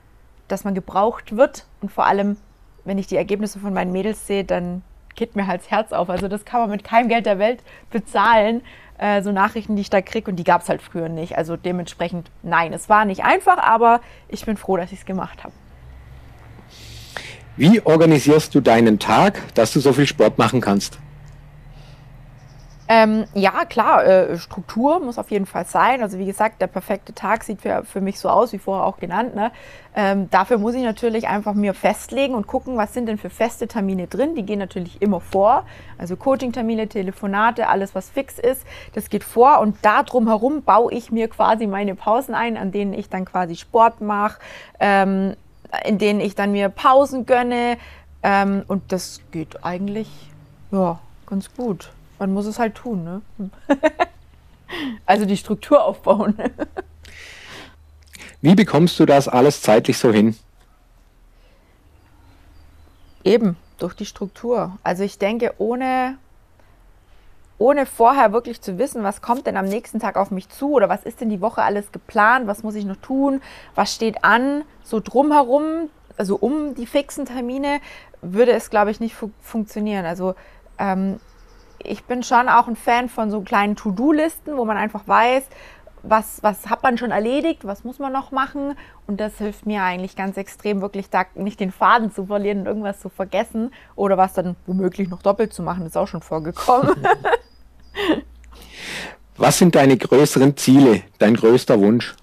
dass 0.48 0.64
man 0.64 0.74
gebraucht 0.74 1.36
wird. 1.36 1.66
Und 1.82 1.92
vor 1.92 2.06
allem, 2.06 2.38
wenn 2.86 2.98
ich 2.98 3.08
die 3.08 3.18
Ergebnisse 3.18 3.60
von 3.60 3.74
meinen 3.74 3.92
Mädels 3.92 4.26
sehe, 4.28 4.44
dann 4.44 4.84
geht 5.16 5.36
mir 5.36 5.48
halt 5.48 5.62
das 5.62 5.72
Herz 5.72 5.92
auf. 5.92 6.10
Also 6.10 6.28
das 6.28 6.44
kann 6.46 6.62
man 6.62 6.70
mit 6.70 6.84
keinem 6.84 7.08
Geld 7.08 7.26
der 7.26 7.40
Welt 7.40 7.64
bezahlen. 7.92 8.62
Äh, 8.98 9.22
so 9.22 9.32
Nachrichten, 9.32 9.76
die 9.76 9.82
ich 9.82 9.90
da 9.90 10.02
kriege 10.02 10.30
und 10.30 10.38
die 10.38 10.44
gab 10.44 10.62
es 10.62 10.70
halt 10.70 10.82
früher 10.82 11.10
nicht. 11.10 11.38
Also 11.38 11.58
dementsprechend 11.58 12.30
nein, 12.42 12.74
es 12.74 12.90
war 12.90 13.06
nicht 13.06 13.24
einfach, 13.24 13.58
aber 13.58 14.02
ich 14.30 14.46
bin 14.46 14.58
froh, 14.58 14.78
dass 14.78 14.92
ich 14.92 15.00
es 15.00 15.06
gemacht 15.06 15.44
habe. 15.44 15.54
Wie 17.56 17.82
organisierst 17.86 18.56
du 18.56 18.62
deinen 18.62 18.98
Tag, 19.00 19.42
dass 19.54 19.74
du 19.74 19.80
so 19.80 19.94
viel 19.94 20.08
Sport 20.08 20.38
machen 20.38 20.60
kannst? 20.60 21.00
Ähm, 22.96 23.26
ja, 23.34 23.66
klar, 23.66 24.06
äh, 24.06 24.38
Struktur 24.38 25.00
muss 25.00 25.18
auf 25.18 25.32
jeden 25.32 25.48
Fall 25.48 25.66
sein. 25.66 26.04
Also 26.04 26.20
wie 26.20 26.28
gesagt, 26.28 26.62
der 26.62 26.68
perfekte 26.68 27.12
Tag 27.16 27.44
sieht 27.44 27.62
für, 27.62 27.84
für 27.84 28.02
mich 28.02 28.20
so 28.20 28.30
aus, 28.30 28.54
wie 28.54 28.60
vorher 28.60 28.86
auch 28.86 28.98
genannt. 28.98 29.34
Ne? 29.34 29.52
Ähm, 29.96 30.30
dafür 30.30 30.60
muss 30.60 30.76
ich 30.76 30.84
natürlich 30.84 31.28
einfach 31.28 31.56
mir 31.56 31.74
festlegen 31.74 32.36
und 32.36 32.46
gucken, 32.46 32.78
was 32.78 32.94
sind 32.94 33.08
denn 33.08 33.18
für 33.18 33.32
feste 33.32 33.68
Termine 33.68 34.06
drin. 34.06 34.36
Die 34.36 34.44
gehen 34.44 34.60
natürlich 34.60 35.02
immer 35.02 35.22
vor. 35.22 35.66
Also 35.98 36.16
Coaching-Termine, 36.16 36.88
Telefonate, 36.88 37.68
alles, 37.68 37.96
was 37.96 38.12
fix 38.12 38.38
ist, 38.38 38.64
das 38.94 39.10
geht 39.10 39.24
vor. 39.24 39.60
Und 39.60 39.78
da 39.82 40.04
drumherum 40.04 40.62
baue 40.62 40.94
ich 40.94 41.12
mir 41.12 41.30
quasi 41.30 41.66
meine 41.66 41.96
Pausen 41.96 42.36
ein, 42.36 42.58
an 42.58 42.72
denen 42.72 42.94
ich 42.94 43.10
dann 43.10 43.26
quasi 43.26 43.56
Sport 43.56 44.02
mache, 44.02 44.40
ähm, 44.80 45.36
in 45.84 45.98
denen 45.98 46.20
ich 46.20 46.36
dann 46.36 46.52
mir 46.52 46.70
Pausen 46.70 47.26
gönne. 47.26 47.78
Ähm, 48.22 48.62
und 48.68 48.92
das 48.92 49.20
geht 49.32 49.66
eigentlich 49.66 50.10
ja, 50.72 51.00
ganz 51.26 51.52
gut 51.56 51.90
man 52.20 52.34
muss 52.34 52.46
es 52.46 52.60
halt 52.60 52.76
tun. 52.76 53.04
Ne? 53.04 53.22
also 55.06 55.26
die 55.26 55.38
Struktur 55.38 55.84
aufbauen. 55.84 56.36
Wie 58.42 58.56
bekommst 58.56 59.00
du 59.00 59.06
das 59.06 59.28
alles 59.28 59.62
zeitlich 59.62 59.98
so 59.98 60.12
hin? 60.12 60.36
Eben, 63.24 63.56
durch 63.78 63.94
die 63.94 64.06
Struktur. 64.06 64.78
Also 64.84 65.04
ich 65.04 65.18
denke, 65.18 65.54
ohne, 65.58 66.18
ohne 67.58 67.86
vorher 67.86 68.34
wirklich 68.34 68.62
zu 68.62 68.78
wissen, 68.78 69.04
was 69.04 69.22
kommt 69.22 69.48
denn 69.48 69.56
am 69.56 69.66
nächsten 69.66 70.00
Tag 70.00 70.18
auf 70.18 70.32
mich 70.32 70.50
zu 70.50 70.74
oder 70.74 70.90
was 70.90 71.04
ist 71.04 71.22
denn 71.22 71.30
die 71.30 71.42
Woche 71.42 71.62
alles 71.62 71.92
geplant, 71.92 72.48
was 72.48 72.64
muss 72.64 72.76
ich 72.76 72.86
noch 72.86 72.98
tun, 72.98 73.42
was 73.76 73.94
steht 73.94 74.24
an, 74.24 74.64
so 74.84 75.00
drumherum, 75.00 75.90
also 76.18 76.36
um 76.36 76.76
die 76.76 76.86
fixen 76.86 77.26
Termine, 77.26 77.80
würde 78.22 78.52
es, 78.52 78.70
glaube 78.70 78.92
ich, 78.92 79.00
nicht 79.00 79.16
fu 79.16 79.32
funktionieren. 79.42 80.06
Also 80.06 80.36
ähm, 80.78 81.20
ich 81.80 82.04
bin 82.06 82.24
schon 82.24 82.50
auch 82.50 82.68
ein 82.68 82.76
Fan 82.76 83.10
von 83.10 83.32
so 83.32 83.42
kleinen 83.42 83.76
To-Do-Listen, 83.76 84.58
wo 84.58 84.66
man 84.66 84.78
einfach 84.78 85.08
weiß, 85.08 85.44
was, 86.04 86.44
was 86.44 86.70
hat 86.70 86.84
man 86.84 86.98
schon 86.98 87.12
erledigt, 87.12 87.66
was 87.66 87.84
muss 87.84 87.98
man 87.98 88.12
noch 88.12 88.32
machen. 88.32 88.76
Und 89.08 89.20
das 89.20 89.38
hilft 89.38 89.66
mir 89.66 89.84
eigentlich 89.84 90.16
ganz 90.16 90.38
extrem, 90.38 90.82
wirklich 90.82 91.10
da 91.10 91.26
nicht 91.36 91.60
den 91.60 91.72
Faden 91.72 92.12
zu 92.12 92.26
verlieren 92.26 92.60
und 92.60 92.66
irgendwas 92.68 93.00
zu 93.00 93.10
vergessen 93.10 93.72
oder 93.96 94.18
was 94.18 94.34
dann 94.34 94.56
womöglich 94.68 95.10
noch 95.10 95.22
doppelt 95.22 95.54
zu 95.54 95.64
machen, 95.64 95.86
ist 95.86 95.98
auch 95.98 96.08
schon 96.08 96.22
vorgekommen. 96.22 96.94
was 99.38 99.58
sind 99.58 99.76
deine 99.76 99.98
größeren 99.98 100.56
Ziele, 100.58 101.04
dein 101.20 101.36
größter 101.36 101.80
Wunsch? 101.80 102.16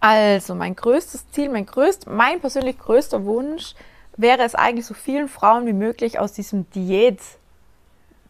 Also, 0.00 0.54
mein 0.54 0.76
größtes 0.76 1.30
Ziel, 1.32 1.48
mein, 1.48 1.66
größt, 1.66 2.06
mein 2.06 2.40
persönlich 2.40 2.78
größter 2.78 3.24
Wunsch 3.24 3.74
wäre 4.16 4.42
es 4.42 4.54
eigentlich, 4.54 4.86
so 4.86 4.94
vielen 4.94 5.28
Frauen 5.28 5.66
wie 5.66 5.72
möglich 5.72 6.20
aus 6.20 6.32
diesem 6.32 6.70
Diät- 6.70 7.38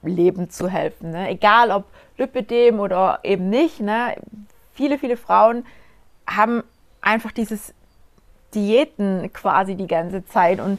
Leben 0.03 0.51
zu 0.51 0.69
helfen. 0.69 1.11
Ne? 1.11 1.29
Egal 1.29 1.71
ob 1.71 1.85
Lipidem 2.17 2.81
oder 2.81 3.21
eben 3.23 3.49
nicht. 3.51 3.81
Ne? 3.81 4.17
Viele, 4.73 4.99
viele 4.99 5.17
Frauen 5.17 5.65
haben 6.27 6.63
einfach 7.01 7.33
dieses 7.33 7.75
Diäten 8.55 9.33
quasi 9.33 9.75
die 9.75 9.87
ganze 9.87 10.25
Zeit. 10.25 10.61
Und 10.61 10.79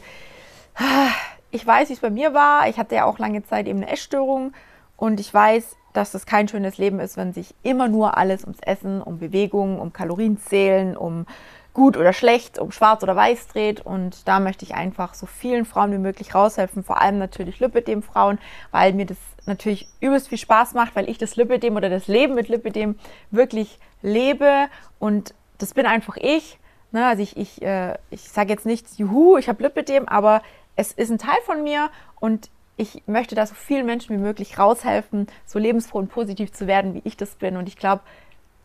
ich 1.50 1.66
weiß, 1.66 1.88
wie 1.88 1.94
es 1.94 2.00
bei 2.00 2.10
mir 2.10 2.34
war. 2.34 2.68
Ich 2.68 2.78
hatte 2.78 2.94
ja 2.94 3.04
auch 3.04 3.18
lange 3.18 3.44
Zeit 3.44 3.66
eben 3.66 3.82
eine 3.82 3.90
Essstörung. 3.90 4.52
Und 4.96 5.20
ich 5.20 5.32
weiß, 5.32 5.76
dass 5.92 6.12
das 6.12 6.26
kein 6.26 6.46
schönes 6.46 6.78
Leben 6.78 7.00
ist, 7.00 7.16
wenn 7.16 7.32
sich 7.32 7.54
immer 7.62 7.88
nur 7.88 8.16
alles 8.16 8.44
ums 8.44 8.60
Essen, 8.60 9.02
um 9.02 9.18
Bewegung, 9.18 9.80
um 9.80 9.92
Kalorienzählen, 9.92 10.96
um 10.96 11.26
gut 11.72 11.96
oder 11.96 12.12
schlecht, 12.12 12.58
um 12.58 12.72
schwarz 12.72 13.02
oder 13.02 13.16
weiß 13.16 13.48
dreht. 13.48 13.80
Und 13.80 14.26
da 14.26 14.40
möchte 14.40 14.64
ich 14.64 14.74
einfach 14.74 15.14
so 15.14 15.26
vielen 15.26 15.64
Frauen 15.64 15.92
wie 15.92 15.98
möglich 15.98 16.34
raushelfen, 16.34 16.82
vor 16.82 17.00
allem 17.00 17.18
natürlich 17.18 17.60
Lipidem-Frauen, 17.60 18.38
weil 18.70 18.92
mir 18.92 19.06
das 19.06 19.18
natürlich 19.46 19.88
übelst 20.00 20.28
viel 20.28 20.38
Spaß 20.38 20.74
macht, 20.74 20.96
weil 20.96 21.08
ich 21.08 21.18
das 21.18 21.36
Lipidem 21.36 21.76
oder 21.76 21.90
das 21.90 22.06
Leben 22.08 22.34
mit 22.34 22.48
Lipidem 22.48 22.98
wirklich 23.30 23.78
lebe. 24.02 24.68
Und 24.98 25.34
das 25.58 25.74
bin 25.74 25.86
einfach 25.86 26.16
ich. 26.16 26.58
Ne? 26.92 27.06
Also 27.06 27.22
ich, 27.22 27.36
ich, 27.36 27.62
äh, 27.62 27.94
ich 28.10 28.22
sage 28.28 28.50
jetzt 28.50 28.66
nicht, 28.66 28.98
juhu, 28.98 29.36
ich 29.36 29.48
habe 29.48 29.62
Lipidem, 29.62 30.08
aber 30.08 30.42
es 30.76 30.92
ist 30.92 31.10
ein 31.10 31.18
Teil 31.18 31.38
von 31.44 31.62
mir 31.62 31.90
und 32.18 32.50
ich 32.76 33.02
möchte 33.06 33.34
da 33.34 33.44
so 33.44 33.54
vielen 33.54 33.84
Menschen 33.84 34.16
wie 34.16 34.22
möglich 34.22 34.58
raushelfen, 34.58 35.26
so 35.44 35.58
lebensfroh 35.58 35.98
und 35.98 36.08
positiv 36.08 36.52
zu 36.52 36.66
werden, 36.66 36.94
wie 36.94 37.02
ich 37.04 37.16
das 37.16 37.34
bin. 37.34 37.58
Und 37.58 37.68
ich 37.68 37.76
glaube, 37.76 38.02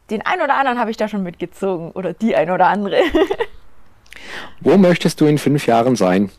den 0.10 0.26
einen 0.26 0.42
oder 0.42 0.56
anderen 0.56 0.80
habe 0.80 0.92
ich 0.92 0.98
da 0.98 1.08
schon 1.08 1.24
mitgezogen 1.24 1.92
oder 1.92 2.14
die 2.14 2.36
ein 2.36 2.50
oder 2.50 2.68
andere. 2.68 2.98
Wo 4.60 4.78
möchtest 4.78 5.22
du 5.22 5.26
in 5.26 5.38
fünf 5.38 5.68
Jahren 5.68 5.96
sein? 5.96 6.32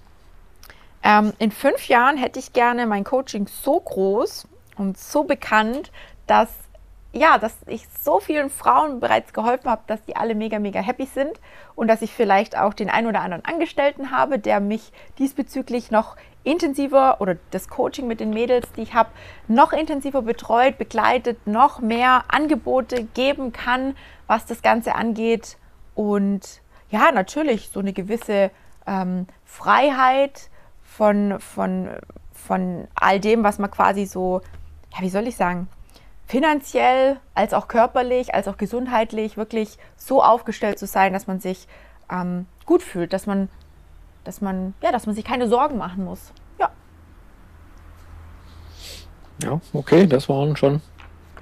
Ähm, 1.03 1.33
in 1.39 1.51
fünf 1.51 1.89
Jahren 1.89 2.17
hätte 2.17 2.39
ich 2.39 2.53
gerne 2.53 2.87
mein 2.87 3.05
Coaching 3.05 3.47
so 3.47 3.81
groß 3.81 4.49
und 4.77 4.99
so 4.99 5.25
bekannt, 5.25 5.91
dass 6.27 6.49
ja, 7.17 7.39
dass 7.39 7.55
ich 7.67 7.87
so 8.01 8.21
vielen 8.21 8.51
Frauen 8.51 9.01
bereits 9.01 9.33
geholfen 9.33 9.71
habe, 9.71 9.83
dass 9.87 10.05
die 10.05 10.17
alle 10.17 10.35
mega, 10.35 10.59
mega 10.59 10.81
happy 10.81 11.07
sind 11.07 11.41
und 11.75 11.89
dass 11.89 12.03
ich 12.03 12.13
vielleicht 12.13 12.57
auch 12.57 12.75
den 12.75 12.91
einen 12.91 13.07
oder 13.07 13.23
anderen 13.23 13.45
Angestellten 13.45 14.11
habe, 14.11 14.39
der 14.39 14.61
mich 14.61 14.93
diesbezüglich 15.19 15.91
noch 15.91 16.17
intensiver 16.45 17.21
oder 17.21 17.37
das 17.51 17.69
Coaching 17.69 18.07
mit 18.07 18.21
den 18.21 18.31
Mädels, 18.31 18.71
die 18.77 18.83
ich 18.83 18.95
habe, 18.95 19.11
noch 19.49 19.73
intensiver 19.73 20.23
betreut, 20.23 20.79
begleitet, 20.79 21.47
noch 21.47 21.81
mehr 21.81 22.25
Angebote 22.29 23.05
geben 23.15 23.53
kann, 23.53 23.97
was 24.27 24.47
das 24.47 24.63
Ganze 24.63 24.95
angeht. 24.95 25.57
Und 25.95 26.61
ja, 26.91 27.11
natürlich 27.11 27.71
so 27.71 27.81
eine 27.81 27.93
gewisse 27.93 28.51
ähm, 28.87 29.27
Freiheit 29.45 30.51
von, 30.85 31.41
von, 31.41 31.89
von 32.33 32.87
all 32.95 33.19
dem, 33.19 33.43
was 33.43 33.59
man 33.59 33.71
quasi 33.71 34.07
so, 34.07 34.41
ja, 34.95 35.01
wie 35.01 35.11
soll 35.11 35.27
ich 35.27 35.37
sagen, 35.37 35.69
finanziell 36.27 37.19
als 37.35 37.55
auch 37.55 37.69
körperlich, 37.69 38.35
als 38.35 38.49
auch 38.49 38.57
gesundheitlich 38.57 39.37
wirklich 39.37 39.79
so 39.97 40.23
aufgestellt 40.23 40.79
zu 40.79 40.87
sein, 40.87 41.13
dass 41.13 41.27
man 41.27 41.41
sich 41.41 41.69
ähm, 42.11 42.47
gut 42.65 42.83
fühlt, 42.83 43.13
dass 43.13 43.27
man 43.27 43.49
dass 44.27 44.41
man, 44.41 44.75
ja, 44.83 44.93
dass 44.93 45.07
man 45.07 45.15
sich 45.15 45.25
keine 45.25 45.49
Sorgen 45.49 45.79
machen 45.79 46.05
muss. 46.05 46.33
Ja. 46.59 46.71
Ja, 49.43 49.61
okay, 49.73 50.07
das 50.07 50.29
waren 50.29 50.57
schon. 50.57 50.81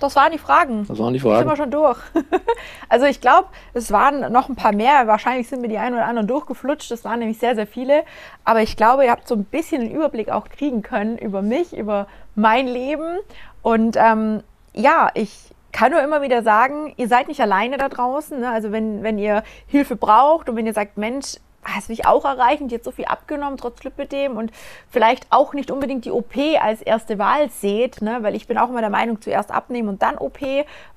Das 0.00 0.16
waren 0.16 0.32
die 0.32 0.38
Fragen. 0.38 0.86
Das 0.86 0.98
waren 0.98 1.14
die 1.14 1.20
Fragen. 1.20 1.38
Sind 1.38 1.48
wir 1.48 1.56
schon 1.56 1.70
durch. 1.70 1.98
also 2.88 3.06
ich 3.06 3.20
glaube, 3.20 3.48
es 3.72 3.90
waren 3.90 4.32
noch 4.32 4.48
ein 4.48 4.56
paar 4.56 4.74
mehr. 4.74 5.06
Wahrscheinlich 5.06 5.48
sind 5.48 5.62
mir 5.62 5.68
die 5.68 5.78
einen 5.78 5.94
oder 5.94 6.04
anderen 6.04 6.28
durchgeflutscht. 6.28 6.90
Das 6.90 7.04
waren 7.04 7.20
nämlich 7.20 7.38
sehr, 7.38 7.54
sehr 7.54 7.66
viele. 7.66 8.02
Aber 8.44 8.60
ich 8.60 8.76
glaube, 8.76 9.04
ihr 9.04 9.10
habt 9.10 9.26
so 9.28 9.34
ein 9.34 9.44
bisschen 9.44 9.82
einen 9.82 9.92
Überblick 9.92 10.30
auch 10.30 10.48
kriegen 10.48 10.82
können 10.82 11.16
über 11.16 11.42
mich, 11.42 11.74
über 11.74 12.06
mein 12.34 12.66
Leben. 12.66 13.18
Und 13.62 13.96
ähm, 13.96 14.42
ja, 14.74 15.10
ich 15.14 15.54
kann 15.72 15.90
nur 15.90 16.02
immer 16.02 16.22
wieder 16.22 16.42
sagen, 16.42 16.92
ihr 16.96 17.08
seid 17.08 17.28
nicht 17.28 17.40
alleine 17.40 17.78
da 17.78 17.88
draußen. 17.88 18.40
Ne? 18.40 18.50
Also 18.50 18.70
wenn, 18.70 19.02
wenn 19.02 19.18
ihr 19.18 19.42
Hilfe 19.66 19.96
braucht 19.96 20.48
und 20.48 20.56
wenn 20.56 20.66
ihr 20.66 20.72
sagt, 20.72 20.98
Mensch, 20.98 21.36
das 21.74 21.88
will 21.88 21.94
ich 21.94 22.06
auch 22.06 22.24
erreichen, 22.24 22.68
die 22.68 22.76
hat 22.76 22.84
so 22.84 22.90
viel 22.90 23.06
abgenommen, 23.06 23.56
trotz 23.56 23.82
Lipidem 23.82 24.36
und 24.36 24.52
vielleicht 24.90 25.26
auch 25.30 25.54
nicht 25.54 25.70
unbedingt 25.70 26.04
die 26.04 26.10
OP 26.10 26.36
als 26.60 26.82
erste 26.82 27.18
Wahl 27.18 27.50
seht, 27.50 28.02
ne? 28.02 28.18
weil 28.20 28.34
ich 28.34 28.46
bin 28.46 28.58
auch 28.58 28.68
immer 28.68 28.82
der 28.82 28.90
Meinung, 28.90 29.20
zuerst 29.20 29.50
abnehmen 29.50 29.88
und 29.88 30.02
dann 30.02 30.18
OP, 30.18 30.38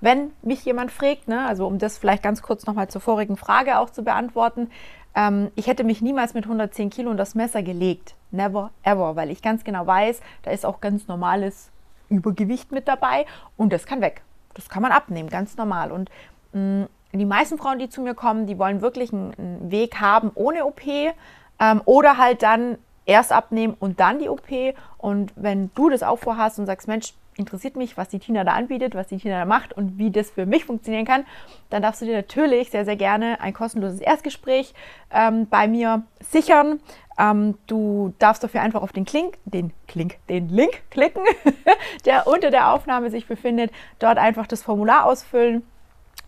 wenn 0.02 0.32
mich 0.42 0.66
jemand 0.66 0.92
fragt, 0.92 1.28
ne? 1.28 1.46
also 1.48 1.66
um 1.66 1.80
das 1.80 1.98
vielleicht 1.98 2.22
ganz 2.22 2.42
kurz 2.42 2.66
nochmal 2.66 2.90
zur 2.90 3.02
vorigen 3.02 3.38
Frage 3.38 3.80
auch 3.80 3.90
zu 3.90 4.04
beantworten, 4.04 4.70
ähm, 5.16 5.52
ich 5.56 5.68
hätte 5.68 5.84
mich 5.84 6.02
niemals 6.02 6.34
mit 6.34 6.44
110 6.44 6.90
Kilo 6.90 7.12
in 7.12 7.18
das 7.18 7.34
Messer 7.34 7.64
gelegt, 7.64 8.16
never 8.32 8.72
ever, 8.84 9.16
weil 9.16 9.32
ich 9.32 9.42
ganz 9.42 9.64
genau 9.64 9.88
weiß, 9.88 10.22
da 10.44 10.52
ist 10.52 10.66
auch 10.66 10.82
ganz 10.82 11.08
normales 11.08 11.72
Übergewicht 12.10 12.72
mit 12.72 12.88
dabei 12.88 13.26
und 13.58 13.74
das 13.74 13.86
kann 13.86 14.02
weg, 14.02 14.22
das 14.54 14.70
kann 14.70 14.82
man 14.82 14.92
abnehmen, 14.92 15.30
ganz 15.30 15.58
normal 15.58 15.92
und 15.92 16.10
mh, 16.54 16.84
mm, 16.84 16.88
die 17.14 17.26
meisten 17.26 17.58
Frauen, 17.58 17.80
die 17.80 17.90
zu 17.90 18.02
mir 18.02 18.14
kommen, 18.14 18.48
die 18.48 18.60
wollen 18.60 18.82
wirklich 18.82 19.12
einen, 19.12 19.34
einen 19.38 19.72
Weg 19.72 20.00
haben 20.00 20.32
ohne 20.36 20.66
OP 20.66 20.82
ähm, 20.86 21.82
oder 21.86 22.18
halt 22.18 22.44
dann 22.44 22.78
erst 23.06 23.32
abnehmen 23.32 23.76
und 23.80 24.00
dann 24.00 24.20
die 24.20 24.30
OP. 24.30 24.50
Und 24.98 25.32
wenn 25.36 25.72
du 25.74 25.90
das 25.90 26.04
auch 26.04 26.20
vorhast 26.20 26.60
und 26.60 26.66
sagst, 26.66 26.88
Mensch, 26.88 27.14
interessiert 27.38 27.76
mich, 27.76 27.98
was 27.98 28.10
die 28.10 28.20
Tina 28.20 28.44
da 28.44 28.54
anbietet, 28.54 28.96
was 28.96 29.08
die 29.08 29.18
Tina 29.18 29.40
da 29.40 29.46
macht 29.46 29.74
und 29.74 29.98
wie 29.98 30.12
das 30.12 30.32
für 30.32 30.46
mich 30.46 30.66
funktionieren 30.66 31.06
kann, 31.06 31.26
dann 31.70 31.82
darfst 31.82 32.02
du 32.02 32.06
dir 32.06 32.16
natürlich 32.16 32.72
sehr, 32.72 32.84
sehr 32.84 32.96
gerne 32.96 33.40
ein 33.40 33.54
kostenloses 33.54 34.02
Erstgespräch 34.02 34.74
ähm, 35.12 35.48
bei 35.48 35.68
mir 35.68 36.04
sichern. 36.20 36.80
Ähm, 37.18 37.58
du 37.68 38.14
darfst 38.20 38.44
dafür 38.44 38.62
einfach 38.62 38.82
auf 38.82 38.92
den 38.92 39.06
Klink, 39.06 39.38
den 39.46 39.74
Klink, 39.88 40.18
den 40.30 40.50
Link 40.50 40.84
klicken, 40.92 41.24
der 42.06 42.28
unter 42.28 42.52
der 42.52 42.72
Aufnahme 42.72 43.10
sich 43.10 43.28
befindet, 43.28 43.72
dort 44.00 44.18
einfach 44.18 44.48
das 44.48 44.64
Formular 44.64 45.06
ausfüllen. 45.06 45.64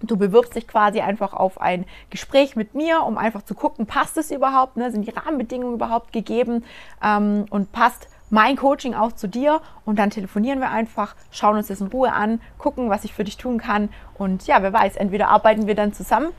Du 0.01 0.17
bewirbst 0.17 0.55
dich 0.55 0.67
quasi 0.67 1.01
einfach 1.01 1.33
auf 1.33 1.59
ein 1.59 1.85
Gespräch 2.09 2.55
mit 2.55 2.73
mir, 2.73 3.03
um 3.03 3.17
einfach 3.17 3.41
zu 3.41 3.53
gucken, 3.53 3.85
passt 3.85 4.17
es 4.17 4.31
überhaupt, 4.31 4.77
ne? 4.77 4.91
sind 4.91 5.05
die 5.05 5.11
Rahmenbedingungen 5.11 5.75
überhaupt 5.75 6.13
gegeben? 6.13 6.63
Ähm, 7.03 7.45
und 7.49 7.71
passt 7.73 8.07
mein 8.29 8.55
Coaching 8.55 8.93
auch 8.93 9.11
zu 9.11 9.27
dir? 9.27 9.61
Und 9.85 9.99
dann 9.99 10.09
telefonieren 10.09 10.59
wir 10.59 10.71
einfach, 10.71 11.15
schauen 11.31 11.57
uns 11.57 11.67
das 11.67 11.81
in 11.81 11.87
Ruhe 11.87 12.13
an, 12.13 12.39
gucken, 12.57 12.89
was 12.89 13.03
ich 13.03 13.13
für 13.13 13.25
dich 13.25 13.35
tun 13.35 13.57
kann. 13.57 13.89
Und 14.17 14.47
ja, 14.47 14.63
wer 14.63 14.71
weiß, 14.71 14.95
entweder 14.95 15.27
arbeiten 15.27 15.67
wir 15.67 15.75
dann 15.75 15.91
zusammen 15.91 16.29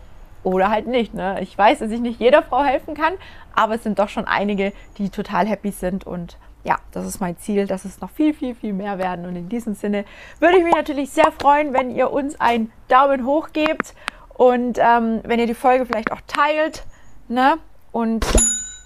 oder 0.42 0.70
halt 0.70 0.86
nicht. 0.86 1.14
Ne? 1.14 1.40
Ich 1.40 1.56
weiß, 1.56 1.80
dass 1.80 1.90
ich 1.90 2.00
nicht 2.00 2.20
jeder 2.20 2.42
Frau 2.42 2.62
helfen 2.62 2.94
kann, 2.94 3.14
aber 3.54 3.74
es 3.74 3.82
sind 3.82 3.98
doch 3.98 4.08
schon 4.08 4.26
einige, 4.26 4.72
die 4.98 5.10
total 5.10 5.46
happy 5.46 5.70
sind 5.70 6.06
und 6.06 6.36
ja, 6.62 6.76
das 6.92 7.06
ist 7.06 7.20
mein 7.20 7.38
Ziel, 7.38 7.66
dass 7.66 7.84
es 7.84 8.00
noch 8.00 8.10
viel, 8.10 8.34
viel, 8.34 8.54
viel 8.54 8.72
mehr 8.72 8.98
werden. 8.98 9.24
Und 9.24 9.34
in 9.34 9.48
diesem 9.48 9.74
Sinne 9.74 10.04
würde 10.40 10.58
ich 10.58 10.64
mich 10.64 10.74
natürlich 10.74 11.10
sehr 11.10 11.32
freuen, 11.32 11.72
wenn 11.72 11.90
ihr 11.90 12.12
uns 12.12 12.38
einen 12.38 12.70
Daumen 12.88 13.24
hoch 13.24 13.48
gebt 13.52 13.94
und 14.34 14.78
ähm, 14.78 15.20
wenn 15.24 15.40
ihr 15.40 15.46
die 15.46 15.54
Folge 15.54 15.86
vielleicht 15.86 16.12
auch 16.12 16.20
teilt. 16.26 16.84
Ne? 17.28 17.56
Und 17.92 18.26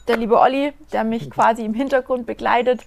der 0.06 0.18
liebe 0.18 0.38
Olli, 0.38 0.72
der 0.92 1.02
mich 1.02 1.30
quasi 1.30 1.64
im 1.64 1.74
Hintergrund 1.74 2.26
begleitet, 2.26 2.82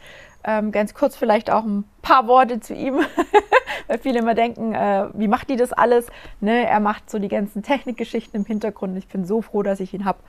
ähm, 0.47 0.71
ganz 0.71 0.95
kurz 0.95 1.15
vielleicht 1.15 1.51
auch 1.51 1.63
ein 1.63 1.83
paar 2.01 2.25
Worte 2.27 2.59
zu 2.59 2.73
ihm, 2.73 2.99
weil 3.87 3.99
viele 3.99 4.19
immer 4.19 4.33
denken, 4.33 4.73
äh, 4.73 5.09
wie 5.13 5.27
macht 5.27 5.49
die 5.49 5.57
das 5.57 5.73
alles? 5.73 6.07
Ne? 6.39 6.65
Er 6.65 6.79
macht 6.79 7.09
so 7.11 7.19
die 7.19 7.27
ganzen 7.27 7.61
Technikgeschichten 7.61 8.39
im 8.39 8.45
Hintergrund. 8.45 8.97
Ich 8.97 9.07
bin 9.07 9.25
so 9.25 9.43
froh, 9.43 9.61
dass 9.61 9.79
ich 9.79 9.93
ihn 9.93 10.05
habe 10.05 10.19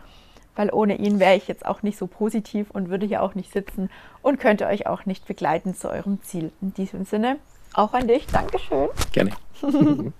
weil 0.58 0.72
ohne 0.72 0.96
ihn 0.96 1.20
wäre 1.20 1.36
ich 1.36 1.46
jetzt 1.46 1.64
auch 1.64 1.82
nicht 1.82 1.96
so 1.96 2.08
positiv 2.08 2.72
und 2.72 2.90
würde 2.90 3.06
hier 3.06 3.22
auch 3.22 3.36
nicht 3.36 3.52
sitzen 3.52 3.90
und 4.22 4.40
könnte 4.40 4.66
euch 4.66 4.88
auch 4.88 5.06
nicht 5.06 5.24
begleiten 5.24 5.72
zu 5.76 5.88
eurem 5.88 6.20
Ziel. 6.22 6.50
In 6.60 6.74
diesem 6.74 7.04
Sinne, 7.04 7.38
auch 7.74 7.92
an 7.94 8.08
dich, 8.08 8.26
Dankeschön. 8.26 8.88
Gerne. 9.12 9.30